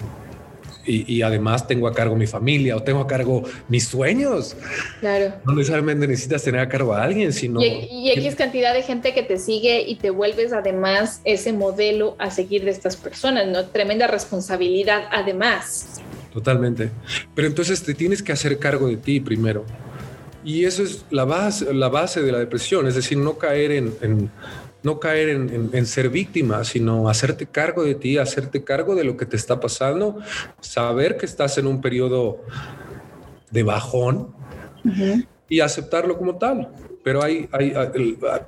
[1.21, 4.55] además tengo a cargo mi familia o tengo a cargo mis sueños.
[4.99, 5.33] Claro.
[5.45, 7.61] No necesariamente necesitas tener a cargo a alguien, sino...
[7.61, 12.15] Y, aquí es cantidad de gente que te sigue y te vuelves además ese modelo
[12.19, 13.65] a seguir de estas personas, ¿no?
[13.65, 16.01] Tremenda responsabilidad además.
[16.33, 16.89] Totalmente.
[17.35, 19.65] Pero entonces te tienes que hacer cargo de ti primero.
[20.43, 24.31] Y eso es la base, la base de la depresión, es decir, no caer en
[24.83, 29.25] no caer en, ser víctima, sino hacerte cargo de ti, hacerte cargo de lo que
[29.25, 30.19] te está pasando,
[30.61, 32.43] saber que estás en un periodo
[33.51, 34.33] de bajón
[35.49, 36.69] y aceptarlo como tal.
[37.03, 37.73] Pero hay, hay,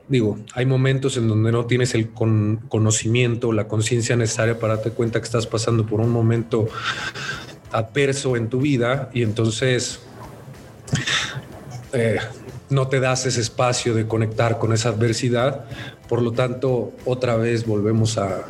[0.07, 5.19] digo, hay momentos en donde no tienes el conocimiento, la conciencia necesaria para darte cuenta
[5.19, 6.67] que estás pasando por un momento
[7.71, 10.01] adverso en tu vida y entonces
[11.93, 12.19] eh,
[12.71, 15.65] no te das ese espacio de conectar con esa adversidad.
[16.07, 18.45] Por lo tanto, otra vez volvemos a,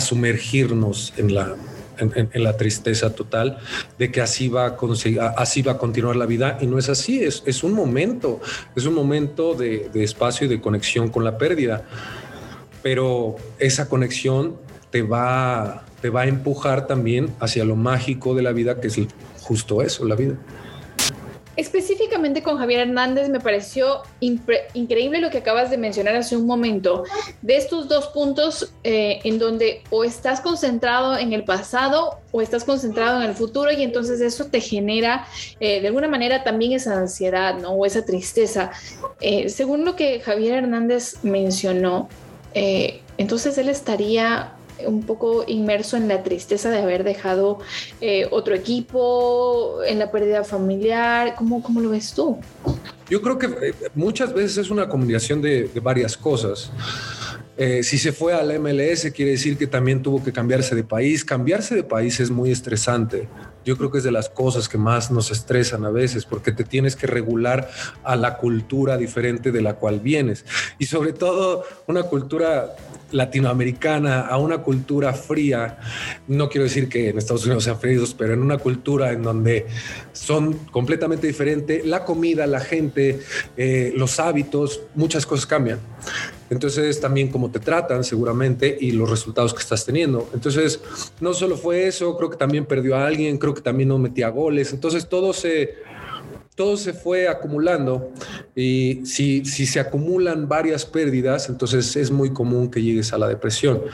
[0.00, 3.58] sumergirnos en la, tristeza total
[3.98, 6.58] de que así va a, continuar la vida.
[6.60, 8.40] Y no es así, es, un momento,
[8.74, 11.84] es un momento de, espacio y de conexión con la pérdida,
[12.82, 14.56] pero esa conexión
[14.90, 18.98] te va a empujar también hacia lo mágico de la vida, que es
[19.40, 20.34] justo eso, la vida.
[21.56, 27.04] Específicamente con Javier Hernández me pareció increíble lo que acabas de mencionar hace un momento,
[27.42, 32.64] de estos dos puntos eh, en donde o estás concentrado en el pasado o estás
[32.64, 35.26] concentrado en el futuro y entonces eso te genera
[35.60, 37.72] eh, de alguna manera también esa ansiedad ¿no?
[37.72, 38.70] o esa tristeza.
[39.20, 42.08] Eh, según lo que Javier Hernández mencionó,
[43.16, 44.52] entonces él estaría
[44.86, 47.58] un poco inmerso en la tristeza de haber dejado
[48.00, 51.34] eh, otro equipo, en la pérdida familiar.
[51.36, 52.38] ¿Cómo, ¿Cómo, lo ves tú?
[53.08, 56.70] Yo creo que eh, muchas veces es una combinación de, varias cosas.
[57.56, 60.84] Eh, si se fue a la MLS, quiere decir que también tuvo que cambiarse de
[60.84, 61.24] país.
[61.24, 63.28] Cambiarse de país es muy estresante.
[63.64, 66.64] Yo creo que es de las cosas que más nos estresan a veces, porque te
[66.64, 67.70] tienes que regular
[68.04, 70.44] a la cultura diferente de la cual vienes.
[70.78, 72.74] Y sobre todo una cultura
[73.12, 75.78] latinoamericana a una cultura fría.
[76.26, 79.66] No quiero decir que en Estados Unidos sean fríos, pero en una cultura en donde
[80.12, 83.20] son completamente diferentes, la comida, la gente,
[83.56, 85.78] eh, los hábitos, muchas cosas cambian.
[86.52, 90.28] Entonces también cómo te tratan seguramente y los resultados que estás teniendo.
[90.34, 90.82] Entonces
[91.18, 94.28] no solo fue eso, creo que también perdió a alguien, creo que también no metía
[94.28, 94.70] goles.
[94.74, 95.76] Entonces todo se,
[96.54, 98.12] todo se fue acumulando
[98.54, 103.28] y si, si se acumulan varias pérdidas, entonces es muy común que llegues a la
[103.28, 103.84] depresión.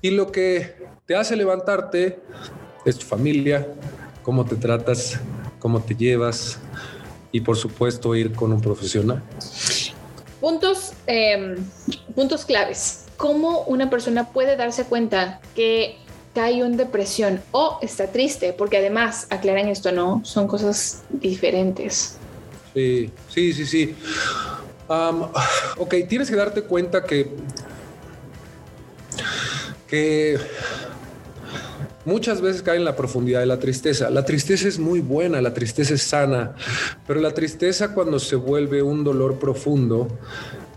[0.00, 2.20] Y lo que te hace levantarte
[2.86, 3.68] es tu familia,
[4.22, 5.20] cómo te tratas,
[5.58, 6.58] cómo te llevas
[7.32, 9.22] y por supuesto ir con un profesional.
[10.40, 11.56] Puntos, em,
[12.14, 13.04] puntos claves.
[13.16, 15.98] ¿Cómo una persona puede darse cuenta que
[16.34, 18.52] cae en depresión o está triste?
[18.52, 20.20] Porque además, aclaran esto, ¿no?
[20.24, 22.16] Son cosas diferentes.
[22.74, 23.96] Sí, sí, sí, sí.
[24.88, 27.30] ok, tienes que darte cuenta que,
[29.88, 30.38] que
[32.08, 34.08] muchas veces cae en la profundidad de la tristeza.
[34.08, 36.54] La tristeza es muy buena, la tristeza es sana,
[37.06, 40.08] pero la tristeza cuando se vuelve un dolor profundo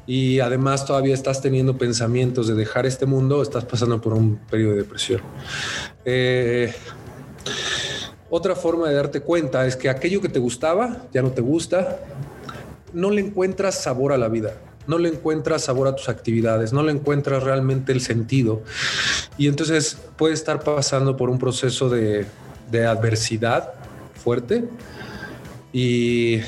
[0.05, 4.71] y además todavía estás teniendo pensamientos de dejar este mundo, estás pasando por un periodo
[4.71, 5.21] de depresión.
[6.03, 6.73] Eh,
[8.29, 11.99] otra forma de darte cuenta es que aquello que te gustaba ya no te gusta,
[12.91, 14.53] no le encuentras sabor a la vida
[14.87, 18.61] no le encuentras sabor a tus actividades, no le encuentras realmente el sentido.
[19.37, 22.25] Y entonces puede estar pasando por un proceso de,
[22.87, 23.73] adversidad
[24.23, 24.63] fuerte
[25.73, 26.39] y,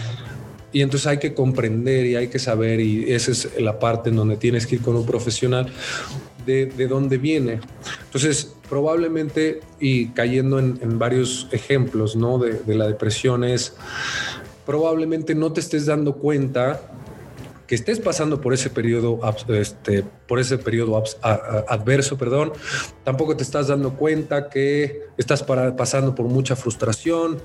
[0.71, 4.37] entonces hay que comprender y hay que saber, y esa es la parte en donde
[4.37, 5.71] tienes que ir con un profesional,
[6.45, 7.59] de, dónde viene.
[8.05, 12.37] Entonces, probablemente, y cayendo en, varios ejemplos ¿no?
[12.37, 13.75] de, de la depresión, es
[14.65, 16.81] probablemente no te estés dando cuenta
[17.73, 22.53] que estés pasando por ese periodo, este, por ese periodo adverso, perdón,
[23.03, 27.39] tampoco te estás dando cuenta que estás pasando por mucha frustración,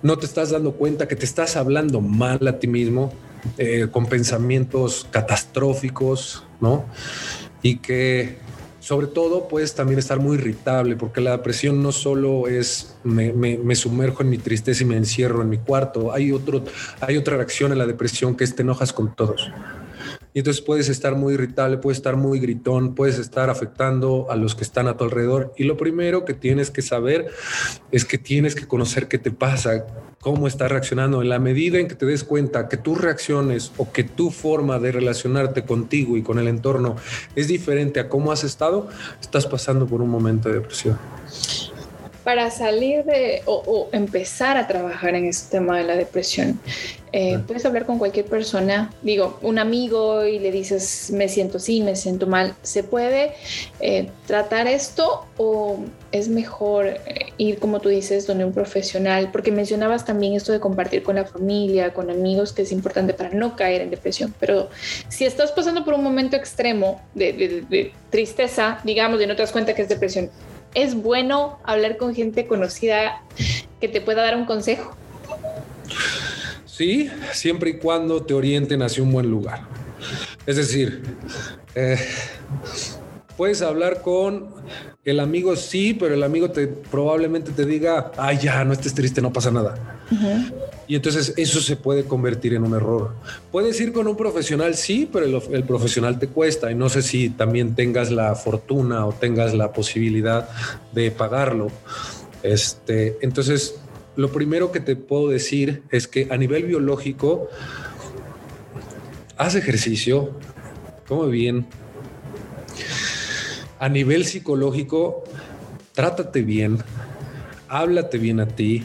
[0.00, 3.12] no te estás dando cuenta que te estás hablando mal a ti mismo,
[3.56, 6.84] eh, con pensamientos catastróficos, ¿no?
[7.60, 8.38] Y que
[8.80, 14.22] sobre todo puedes también estar muy irritable porque la depresión no solo es me, sumerjo
[14.22, 16.64] en mi tristeza y me encierro en mi cuarto, hay, otro,
[17.00, 19.50] hay otra reacción a la depresión que es te enojas con todos.
[20.34, 24.54] Y entonces puedes estar muy irritable, puedes estar muy gritón, puedes estar afectando a los
[24.54, 25.52] que están a tu alrededor.
[25.56, 27.28] Y lo primero que tienes que saber
[27.90, 29.86] es que tienes que conocer qué te pasa,
[30.20, 31.22] cómo estás reaccionando.
[31.22, 34.78] En la medida en que te des cuenta que tus reacciones o que tu forma
[34.78, 36.96] de relacionarte contigo y con el entorno
[37.34, 38.88] es diferente a cómo has estado,
[39.20, 40.98] estás pasando por un momento de depresión
[42.28, 46.60] para salir de o, empezar a trabajar en este tema de la depresión,
[47.10, 51.80] eh, puedes hablar con cualquier persona, digo, un amigo y le dices, me siento así,
[51.80, 52.54] me siento mal.
[52.60, 53.32] ¿Se puede
[53.80, 55.78] eh, tratar esto o
[56.12, 59.30] es mejor eh, ir, como tú dices, donde un profesional?
[59.32, 63.30] Porque mencionabas también esto de compartir con la familia, con amigos, que es importante para
[63.30, 64.34] no caer en depresión.
[64.38, 64.68] Pero
[65.08, 67.32] si estás pasando por un momento extremo de,
[67.70, 70.30] de tristeza, digamos, y no te das cuenta que es depresión,
[70.74, 73.22] es bueno hablar con gente conocida
[73.80, 74.96] que te pueda dar un consejo.
[76.66, 79.62] Sí, siempre y cuando te orienten hacia un buen lugar.
[80.46, 81.02] Es decir,
[81.74, 81.98] eh,
[83.38, 84.48] puedes hablar con
[85.04, 89.22] el amigo, sí, pero el amigo te probablemente te diga, ay, ya, no estés triste,
[89.22, 90.02] no pasa nada.
[90.88, 93.14] Y entonces eso se puede convertir en un error.
[93.52, 97.30] Puedes ir con un profesional, sí, pero el, profesional te cuesta y no sé si
[97.30, 100.48] también tengas la fortuna o tengas la posibilidad
[100.92, 101.68] de pagarlo.
[102.42, 103.76] Este, entonces,
[104.16, 107.48] lo primero que te puedo decir es que a nivel biológico,
[109.36, 110.32] haz ejercicio,
[111.06, 111.66] come bien,
[113.78, 115.24] a nivel psicológico,
[115.92, 116.78] trátate bien,
[117.68, 118.84] háblate bien a ti,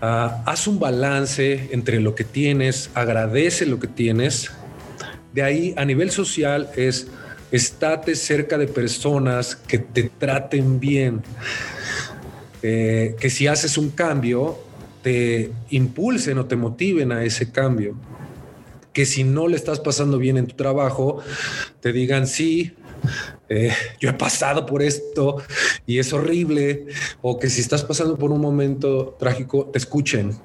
[0.00, 4.50] ah, haz un balance entre lo que tienes, agradece lo que tienes.
[5.32, 7.08] De ahí, a nivel social, es
[7.50, 11.22] estate cerca de personas que te traten bien,
[12.62, 14.58] eh, que si haces un cambio,
[15.02, 17.94] te impulsen o te motiven a ese cambio.
[18.92, 21.22] Que si no le estás pasando bien en tu trabajo,
[21.80, 22.72] te digan sí,
[23.48, 25.42] eh, yo he pasado por esto
[25.86, 26.86] y es horrible,
[27.22, 30.38] o que si estás pasando por un momento trágico, te escuchen.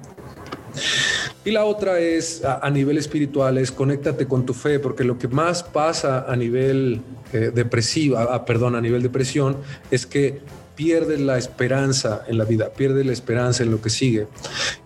[1.44, 5.26] Y la otra es a, nivel espiritual, es conéctate con tu fe, porque lo que
[5.26, 7.00] más pasa a nivel
[7.32, 9.56] eh, depresivo, perdón, a nivel depresión,
[9.90, 10.40] es que
[10.76, 14.28] pierdes la esperanza en la vida, pierdes la esperanza en lo que sigue.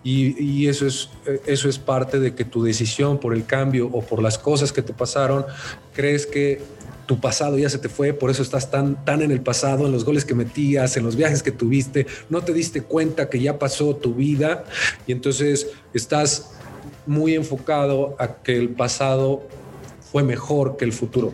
[0.03, 1.09] Y, eso, es,
[1.45, 4.81] eso es parte de que tu decisión por el cambio o por las cosas que
[4.81, 5.45] te pasaron,
[5.93, 6.61] crees que
[7.07, 9.93] tu pasado ya se te fue, por eso estás tan, tan en el pasado, en
[9.93, 13.57] los goles que metías, en los viajes que tuviste, no te diste cuenta que ya
[13.57, 14.65] pasó tu vida
[15.07, 16.51] y entonces estás
[17.05, 19.47] muy enfocado a que el pasado
[20.11, 21.33] fue mejor que el futuro.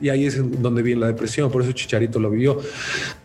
[0.00, 2.58] Y ahí es donde viene la depresión, por eso Chicharito lo vivió.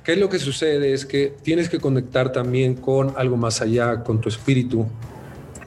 [0.04, 0.94] ¿Qué es lo que sucede?
[0.94, 4.88] Es que tienes que conectar también con algo más allá, con tu espíritu.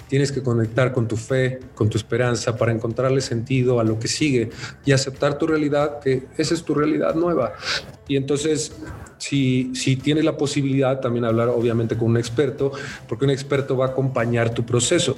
[0.08, 4.08] Tienes que conectar con tu fe, con tu esperanza para encontrarle sentido a lo que
[4.08, 4.50] sigue
[4.84, 7.54] y aceptar tu realidad, que esa es tu realidad nueva.
[8.06, 8.72] Y entonces
[9.18, 12.72] si, si, tienes la posibilidad también hablar obviamente con un experto,
[13.08, 15.16] porque un experto va a acompañar tu proceso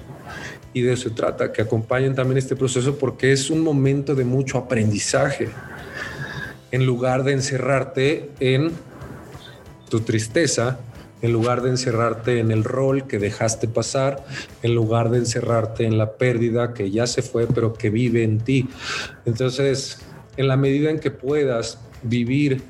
[0.73, 4.25] y de eso se trata, que acompañen también este proceso porque es un momento de
[4.25, 5.49] mucho aprendizaje,
[6.71, 8.71] en lugar de encerrarte en
[9.89, 10.79] tu tristeza,
[11.23, 14.25] en lugar de encerrarte en el rol que dejaste pasar,
[14.63, 18.39] en lugar de encerrarte en la pérdida que ya se fue, pero que vive en
[18.39, 18.69] ti.
[19.25, 19.99] Entonces,
[20.37, 22.63] en la medida en que puedas vivir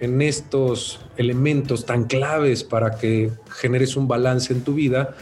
[0.00, 5.16] en estos elementos tan claves para que generes un balance en tu vida,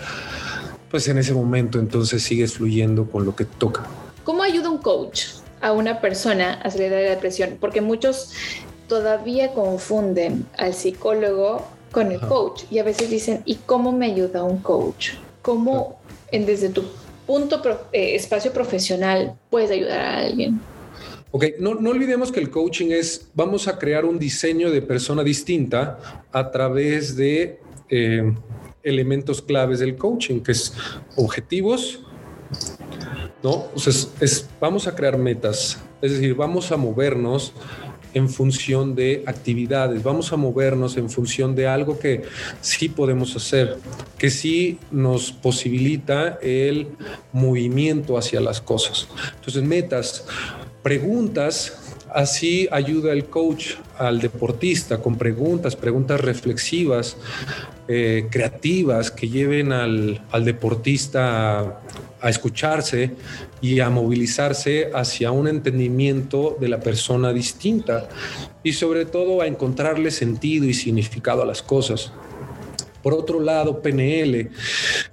[0.90, 3.84] pues en ese momento entonces sigues fluyendo con lo que toca.
[4.24, 5.24] ¿Cómo ayuda un coach
[5.62, 7.56] a una persona a salir de la depresión?
[7.58, 8.32] Porque muchos
[8.88, 14.43] todavía confunden al psicólogo con el coach y a veces dicen, ¿y cómo me ayuda
[14.43, 15.11] un coach?
[15.43, 16.84] ¿Cómo en, desde tu
[17.26, 17.62] punto,
[17.93, 20.61] eh, espacio profesional puedes ayudar a alguien?
[21.32, 25.22] Ok, no, no, olvidemos que el coaching es, vamos a crear un diseño de persona
[25.22, 27.61] distinta a través de
[27.91, 28.34] eh,
[28.82, 30.72] elementos claves del coaching, que es
[31.16, 32.01] objetivos,
[33.43, 33.66] ¿no?
[33.74, 37.53] es, vamos a crear metas, es decir, vamos a movernos
[38.16, 42.22] en función de actividades, vamos a movernos en función de algo que
[42.62, 43.76] sí podemos hacer,
[44.16, 46.88] que sí nos posibilita el
[47.30, 49.06] movimiento hacia las cosas.
[49.36, 50.24] Entonces, metas,
[50.82, 51.86] preguntas,
[52.16, 57.18] Así ayuda el coach al deportista con preguntas, preguntas reflexivas,
[57.88, 61.80] eh, creativas que lleven al, deportista a,
[62.24, 63.12] escucharse
[63.60, 68.08] y a movilizarse hacia un entendimiento de la persona distinta
[68.62, 72.12] y sobre todo a encontrarle sentido y significado a las cosas.
[73.06, 74.50] Por otro lado, PNL.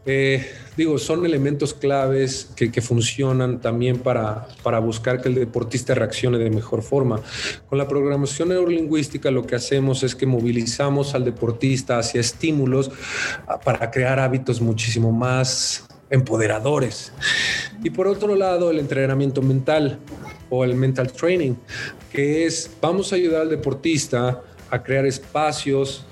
[0.03, 6.39] Eh, digo, son elementos claves que, funcionan también para, para buscar que el deportista reaccione
[6.39, 7.21] de mejor forma.
[7.69, 12.89] Con la programación neurolingüística lo que hacemos es que movilizamos al deportista hacia estímulos
[13.45, 17.11] ah, para crear hábitos muchísimo más empoderadores.
[17.83, 19.99] Y por otro lado, el entrenamiento mental
[20.49, 21.55] o el mental training,
[22.11, 26.05] que es, vamos a ayudar al deportista a crear espacios,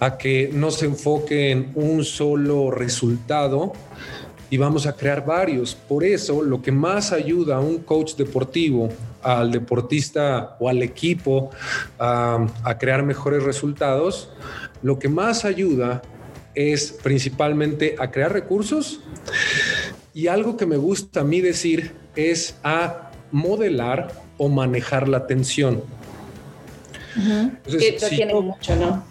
[0.00, 3.72] a que no se enfoque en un solo resultado,
[4.50, 5.74] y vamos a crear varios.
[5.74, 8.88] Por eso, lo que más ayuda a un coach deportivo,
[9.22, 11.50] al deportista o al equipo
[11.98, 12.46] a,
[12.78, 14.30] crear mejores resultados,
[14.82, 16.02] lo que más ayuda
[16.54, 19.00] es principalmente a crear recursos
[20.14, 25.82] y algo que me gusta a mí decir es a modelar o manejar la atención.
[28.08, 29.04] tiene mucho, ¿no?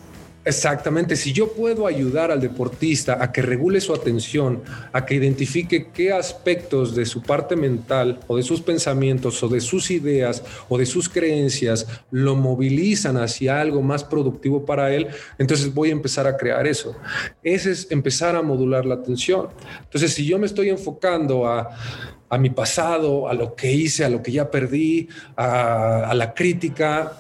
[0.48, 5.90] Exactamente, si yo puedo ayudar al deportista a que regule su atención, a que identifique
[5.94, 10.78] qué aspectos de su parte mental o de sus pensamientos o de sus ideas o
[10.78, 16.28] de sus creencias lo movilizan hacia algo más productivo para él, entonces voy a empezar
[16.28, 16.96] a crear eso.
[17.44, 19.50] Ese es empezar a modular la atención.
[19.84, 24.24] Entonces, si yo me estoy enfocando a mi pasado, a lo que hice, a lo
[24.24, 27.12] que ya perdí, a la crítica,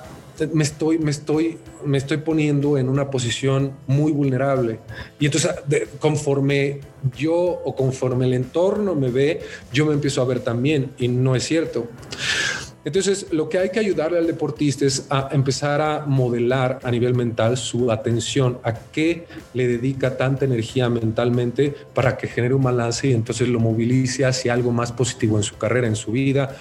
[0.53, 4.79] me estoy, me estoy, me estoy poniendo en una posición muy vulnerable.
[5.19, 5.51] Y entonces,
[5.99, 6.81] conforme
[7.15, 9.41] yo o conforme el entorno me ve,
[9.73, 11.87] yo me empiezo a ver también y no es cierto.
[12.87, 17.15] Entonces, lo que hay que ayudarle al deportista es a empezar a modelar a nivel
[17.15, 23.09] mental su atención, a qué le dedica tanta energía mentalmente para que genere un balance
[23.09, 26.55] y entonces lo movilice hacia algo más positivo en su carrera, en su vida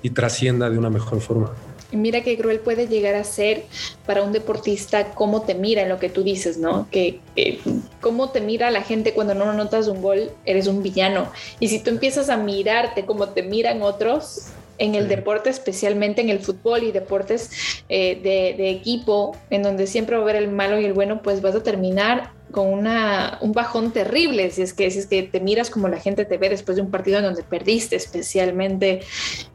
[0.00, 1.50] y trascienda de una mejor forma.
[1.90, 3.64] Mira qué cruel puede llegar a ser
[4.06, 6.86] para un deportista cómo te mira en lo que tú dices, ¿no?
[6.90, 7.20] Que,
[8.00, 11.30] cómo te mira la gente cuando no notas un gol, eres un villano.
[11.60, 14.48] Y si tú empiezas a mirarte como te miran otros,
[14.78, 17.50] en el deporte, especialmente en el fútbol y deportes
[17.88, 21.22] eh, de, de, equipo, en donde siempre va a haber el malo y el bueno,
[21.22, 25.22] pues vas a terminar con una, un bajón terrible, si es, que, si es que
[25.22, 29.00] te miras como la gente te ve después de un partido en donde perdiste especialmente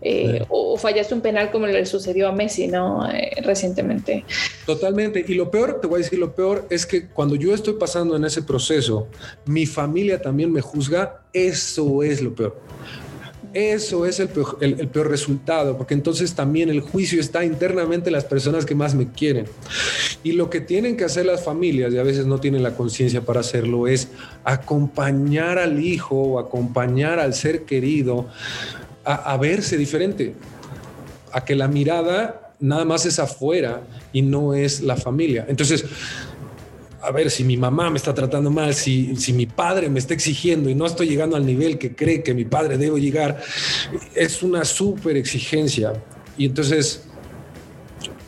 [0.01, 3.09] eh, o, fallaste un penal como le sucedió a Messi, ¿no?
[3.09, 4.25] Eh, recientemente.
[4.65, 5.23] Totalmente.
[5.27, 8.15] Y lo peor, te voy a decir, lo peor es que cuando yo estoy pasando
[8.15, 9.07] en ese proceso,
[9.45, 12.59] mi familia también me juzga, eso es lo peor.
[13.53, 18.65] Eso es el peor, resultado, porque entonces también el juicio está internamente en las personas
[18.65, 19.45] que más me quieren.
[20.23, 23.21] Y lo que tienen que hacer las familias, y a veces no tienen la conciencia
[23.21, 24.07] para hacerlo, es
[24.43, 28.27] acompañar al hijo o acompañar al ser querido
[29.05, 30.33] a, a verse diferente,
[31.31, 33.81] a que la mirada nada más es afuera
[34.13, 35.45] y no es la familia.
[35.47, 35.85] Entonces,
[37.03, 40.13] a ver, si mi mamá me está tratando mal, si, si mi padre me está
[40.13, 43.41] exigiendo y no estoy llegando al nivel que cree que mi padre debe llegar,
[44.15, 45.93] es una súper exigencia.
[46.37, 47.03] Y entonces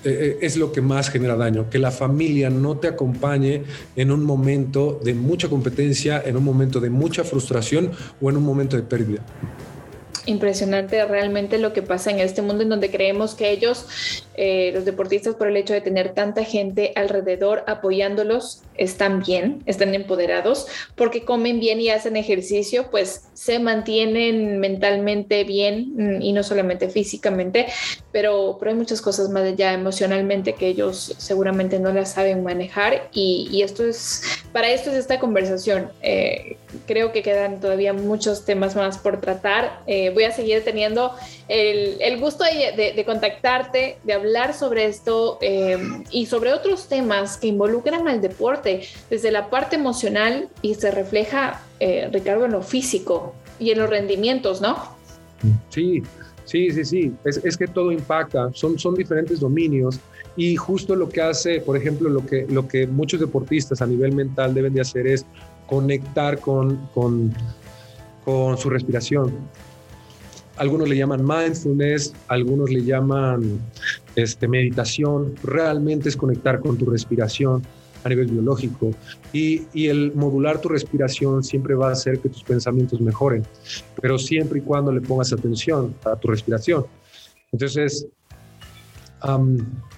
[0.04, 3.64] eh, eh, es lo que más genera daño, que la familia no te acompañe
[3.96, 8.44] en un momento de mucha competencia, en un momento de mucha frustración o en un
[8.44, 9.26] momento de pérdida
[10.26, 13.86] impresionante realmente lo que pasa en este mundo en donde creemos que ellos,
[14.36, 19.96] eh, los deportistas, por el hecho de tener tanta gente alrededor apoyándolos, están bien, están
[19.96, 26.44] empoderados, porque comen bien y hacen ejercicio, pues se mantienen mentalmente bien mm, y no
[26.44, 27.68] solamente físicamente,
[28.12, 33.10] pero, pero hay muchas cosas más allá emocionalmente que ellos seguramente no las saben manejar
[33.14, 34.22] y, esto es,
[34.52, 35.92] para esto es esta conversación.
[36.02, 39.82] Eh, creo que quedan todavía muchos temas más por tratar.
[39.88, 41.12] Eh, voy a seguir teniendo
[41.48, 45.78] el, gusto de, de, contactarte, de hablar sobre esto eh,
[46.12, 51.62] y sobre otros temas que involucran al deporte desde la parte emocional y se refleja,
[51.80, 54.78] eh, Ricardo, en lo físico y en los rendimientos, ¿no?
[55.70, 56.04] Sí,
[56.46, 57.14] sí, sí, sí.
[57.24, 60.00] Es, es que todo impacta, son, son diferentes dominios
[60.38, 64.14] y justo lo que hace, por ejemplo, lo que, lo que muchos deportistas a nivel
[64.14, 65.26] mental deben de hacer es
[65.68, 67.34] conectar con, con,
[68.24, 69.34] con su respiración.
[70.58, 73.60] Algunos le llaman mindfulness, algunos le llaman
[74.16, 75.36] este, meditación.
[75.44, 77.62] Realmente es conectar con tu respiración
[78.06, 78.92] a nivel biológico
[79.34, 83.44] y, y, el modular tu respiración siempre va a hacer que tus pensamientos mejoren,
[84.00, 86.86] pero siempre y cuando le pongas atención a tu respiración.
[87.52, 88.08] Entonces,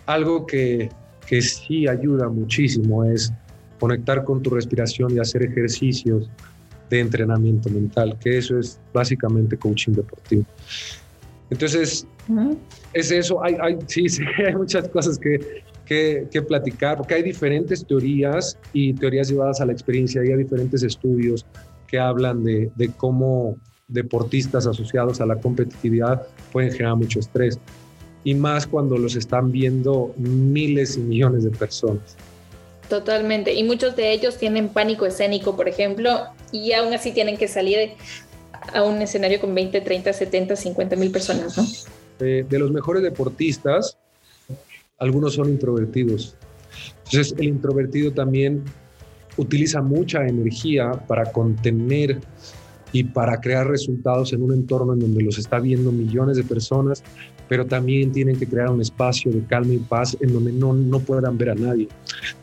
[0.05, 0.89] algo que,
[1.27, 3.33] que sí ayuda muchísimo es
[3.79, 6.29] conectar con tu respiración y hacer ejercicios
[6.89, 10.45] de entrenamiento mental, que eso es básicamente coaching deportivo.
[11.49, 12.05] Entonces,
[12.93, 17.23] es eso, hay, hay, sí, sí, hay muchas cosas que, que, que, platicar, porque hay
[17.23, 21.45] diferentes teorías y teorías llevadas a la experiencia, y hay diferentes estudios
[21.87, 23.57] que hablan de, de cómo
[23.87, 27.59] deportistas asociados a la competitividad pueden generar mucho estrés,
[28.23, 32.17] y más cuando los están viendo miles y millones de personas.
[32.89, 33.53] Totalmente.
[33.53, 37.91] Y muchos de ellos tienen pánico escénico, por ejemplo, y aún así tienen que salir
[38.73, 41.65] a un escenario con 20, 30, 70, 50 mil personas, ¿no?
[42.19, 43.97] de los mejores deportistas,
[44.97, 46.35] algunos son introvertidos.
[47.05, 48.63] Entonces, el introvertido también
[49.37, 52.19] utiliza mucha energía para contener
[52.91, 57.03] y para crear resultados en un entorno en donde los está viendo millones de personas
[57.47, 60.99] pero también tienen que crear un espacio de calma y paz en donde no, no
[60.99, 61.87] puedan ver a nadie.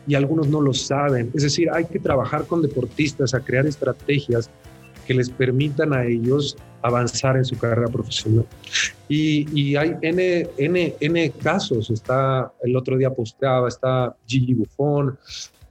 [0.07, 1.31] Y algunos no lo saben.
[1.33, 4.49] Es decir, hay que trabajar con deportistas a crear estrategias
[5.05, 8.45] que les permitan a ellos avanzar en su carrera profesional.
[9.07, 11.89] Y, y hay N, N, N, casos.
[11.89, 15.17] Está, el otro día posteaba, está Gigi Buffon,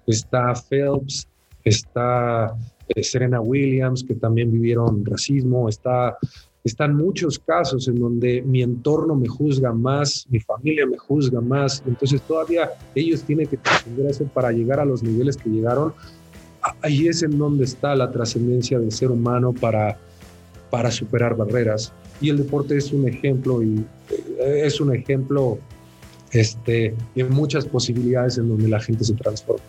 [0.07, 1.29] está Phelps,
[1.65, 2.55] está
[2.89, 6.17] eh, Serena Williams, que también vivieron racismo, está
[6.65, 11.83] están muchos casos en donde mi entorno me juzga más, mi familia me juzga más,
[11.87, 15.93] entonces todavía ellos tienen que trascender eso para llegar a los niveles que llegaron.
[16.81, 19.99] Ahí es en donde está la trascendencia del ser humano para,
[20.71, 21.93] para superar barreras.
[22.23, 23.85] Y el deporte es un ejemplo y
[24.41, 25.59] eh, es un ejemplo
[26.33, 29.63] este, de muchas posibilidades en donde la gente se transforma.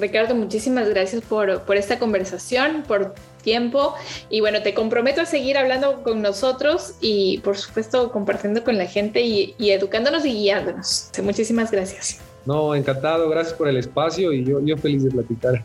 [0.00, 3.94] Ricardo, muchísimas gracias por, por, esta conversación, por tiempo
[4.30, 8.86] y bueno, te comprometo a seguir hablando con nosotros y por supuesto compartiendo con la
[8.86, 11.10] gente y, y educándonos y guiándonos.
[11.22, 12.18] Muchísimas gracias.
[12.46, 15.62] No, encantado, gracias por el espacio y yo, yo feliz de platicar.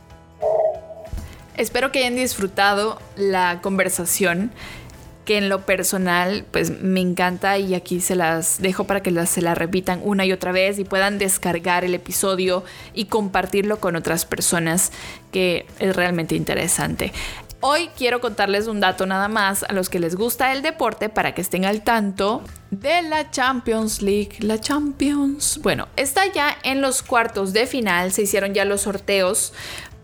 [1.58, 4.52] Espero que hayan disfrutado la conversación
[5.30, 9.44] que en lo personal pues me encanta y aquí se las dejo para que se
[9.44, 12.64] la repitan una y otra vez y puedan descargar el episodio
[12.96, 14.92] y compartirlo con otras personas
[15.32, 17.14] que es realmente interesante.
[17.62, 21.36] Hoy quiero contarles un dato nada más a los que les gusta el deporte para
[21.36, 24.38] que estén al tanto de la Champions League.
[24.40, 25.60] La Champions.
[25.62, 29.54] Bueno, está ya en los cuartos de final, se hicieron ya los sorteos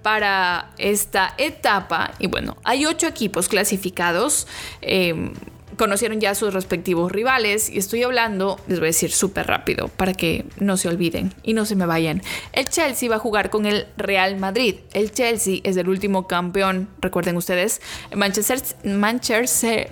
[0.06, 2.12] para esta etapa.
[2.20, 4.46] Y bueno, hay ocho equipos clasificados.
[4.84, 5.32] Eh,
[5.78, 10.14] conocieron ya sus respectivos rivales y estoy hablando, les voy a decir súper rápido para
[10.14, 12.22] que no se olviden y no se me vayan.
[12.54, 14.76] El Chelsea va a jugar con el Real Madrid.
[14.94, 17.82] El Chelsea es el último campeón, recuerden ustedes.
[18.16, 19.90] Manchester, Manchester,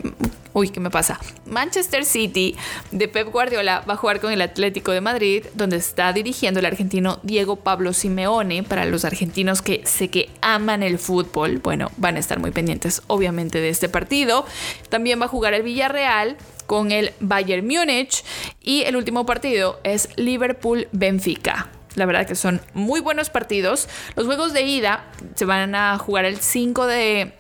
[0.54, 1.20] Uy, ¿qué me pasa?
[1.48, 2.56] Manchester City
[2.92, 6.68] de Pep Guardiola va a jugar con el Atlético de Madrid, donde está dirigiendo el
[6.68, 8.62] argentino Diego Pablo Simeone.
[8.62, 13.02] Para los argentinos que sé que aman el fútbol, bueno, van a estar muy pendientes,
[13.08, 14.46] obviamente, de este partido.
[14.90, 16.38] También va a jugar el Villarreal
[16.68, 18.24] con el Bayern Múnich.
[18.62, 21.70] Y el último partido es Liverpool-Benfica.
[21.96, 23.88] La verdad que son muy buenos partidos.
[24.16, 27.34] Los juegos de ida se van a jugar el 5 de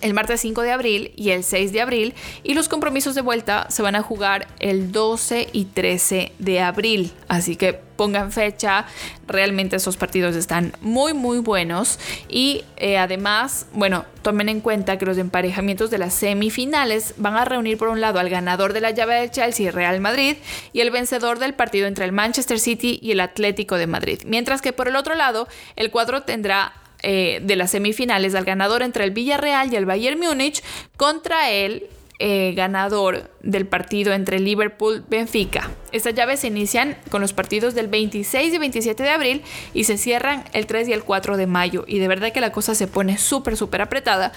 [0.00, 3.66] el martes 5 de abril y el 6 de abril y los compromisos de vuelta
[3.70, 7.12] se van a jugar el 12 y 13 de abril.
[7.28, 8.86] Así que pongan fecha,
[9.26, 15.06] realmente esos partidos están muy muy buenos y eh, además, bueno, tomen en cuenta que
[15.06, 18.90] los emparejamientos de las semifinales van a reunir por un lado al ganador de la
[18.90, 20.36] llave de Chelsea y Real Madrid
[20.72, 24.20] y el vencedor del partido entre el Manchester City y el Atlético de Madrid.
[24.26, 26.72] Mientras que por el otro lado, el cuadro tendrá
[27.08, 30.60] eh, de las semifinales al ganador entre el Villarreal y el Bayern Múnich
[30.96, 31.84] contra el
[32.18, 35.70] eh, ganador del partido entre Liverpool Benfica.
[35.92, 39.42] Estas llaves se inician con los partidos del 26 y 27 de abril
[39.72, 41.84] y se cierran el 3 y el 4 de mayo.
[41.86, 44.32] Y de verdad que la cosa se pone súper, súper apretada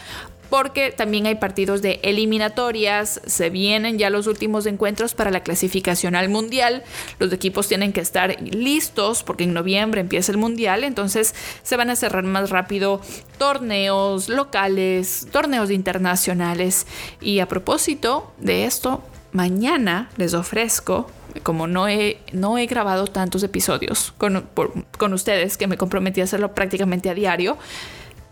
[0.50, 6.16] porque también hay partidos de eliminatorias, se vienen ya los últimos encuentros para la clasificación
[6.16, 6.84] al mundial,
[7.20, 11.89] los equipos tienen que estar listos porque en noviembre empieza el mundial, entonces se van
[11.89, 13.02] a cerrar más rápido
[13.38, 16.88] torneos locales, torneos internacionales.
[17.22, 21.10] Y a propósito de esto, mañana les ofrezco
[21.43, 24.50] como no he, no he grabado tantos episodios con,
[24.97, 27.58] con ustedes, que me comprometí a hacerlo prácticamente a diario,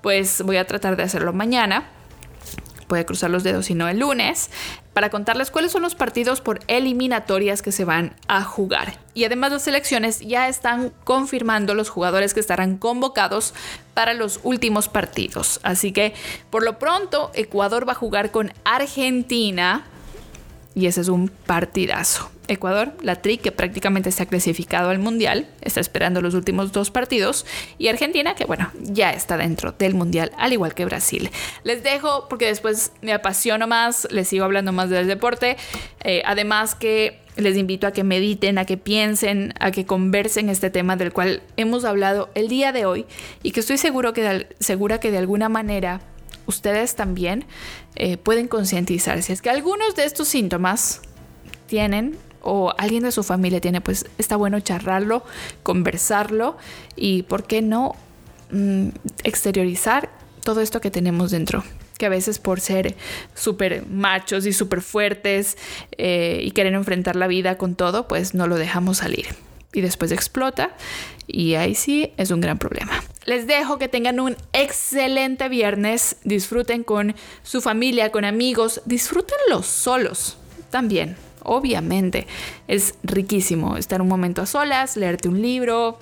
[0.02, 1.92] pues voy a tratar de hacerlo mañana
[2.88, 4.50] puede cruzar los dedos, sino el lunes,
[4.94, 8.98] para contarles cuáles son los partidos por eliminatorias que se van a jugar.
[9.14, 13.54] Y además las selecciones ya están confirmando los jugadores que estarán convocados
[13.94, 15.60] para los últimos partidos.
[15.64, 16.14] Así que
[16.50, 19.86] por lo pronto Ecuador va a jugar con Argentina
[20.74, 22.30] y ese es un partidazo.
[22.48, 27.46] Ecuador, la TRI, que prácticamente está clasificado al Mundial, está esperando los últimos dos partidos,
[27.78, 31.30] y Argentina, que bueno, ya está dentro del Mundial, al igual que Brasil.
[31.64, 35.58] Les dejo porque después me apasiono más, les sigo hablando más del deporte,
[36.04, 40.70] eh, además que les invito a que mediten, a que piensen, a que conversen este
[40.70, 43.06] tema del cual hemos hablado el día de hoy
[43.44, 46.02] y que estoy seguro que segura que de alguna manera
[46.48, 47.46] ustedes también
[47.96, 49.34] eh, pueden concientizarse.
[49.34, 51.02] Es que algunos de estos síntomas
[51.68, 55.24] tienen o alguien de su familia tiene, pues está bueno charlarlo,
[55.64, 56.58] conversarlo
[56.96, 57.96] y, ¿por qué no
[58.52, 58.90] mm,
[59.24, 60.10] exteriorizar
[60.44, 61.64] todo esto que tenemos dentro?
[61.98, 62.96] que a veces por ser
[63.34, 65.58] súper machos y súper fuertes
[65.98, 69.28] eh, y querer enfrentar la vida con todo, pues no lo dejamos salir.
[69.74, 70.76] Y después explota
[71.28, 73.04] y ahí sí es un gran problema.
[73.26, 76.16] Les dejo que tengan un excelente viernes.
[76.24, 78.82] Disfruten con su familia, con amigos.
[78.86, 80.38] Disfrútenlo solos
[80.72, 81.18] también.
[81.50, 82.28] Obviamente
[82.68, 85.98] es riquísimo estar un momento a solas, leerte un libro,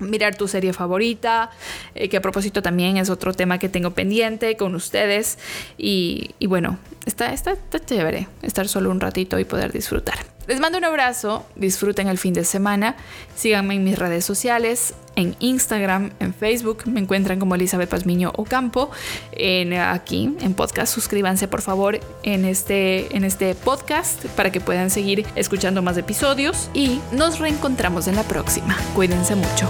[0.00, 1.50] mirar tu serie favorita,
[1.94, 5.38] eh, que a propósito también es otro tema que tengo pendiente con ustedes.
[5.78, 10.18] Y, bueno, está, está, está chévere estar solo un ratito y poder disfrutar.
[10.48, 12.96] Les mando un abrazo, disfruten el fin de semana,
[13.36, 18.90] síganme en mis redes sociales, en Instagram, en Facebook, me encuentran como Elizabeth Pazmiño Ocampo,
[19.32, 24.90] en, aquí en podcast, suscríbanse por favor en este, en este podcast para que puedan
[24.90, 28.76] seguir escuchando más episodios y nos reencontramos en la próxima.
[28.94, 29.68] Cuídense mucho.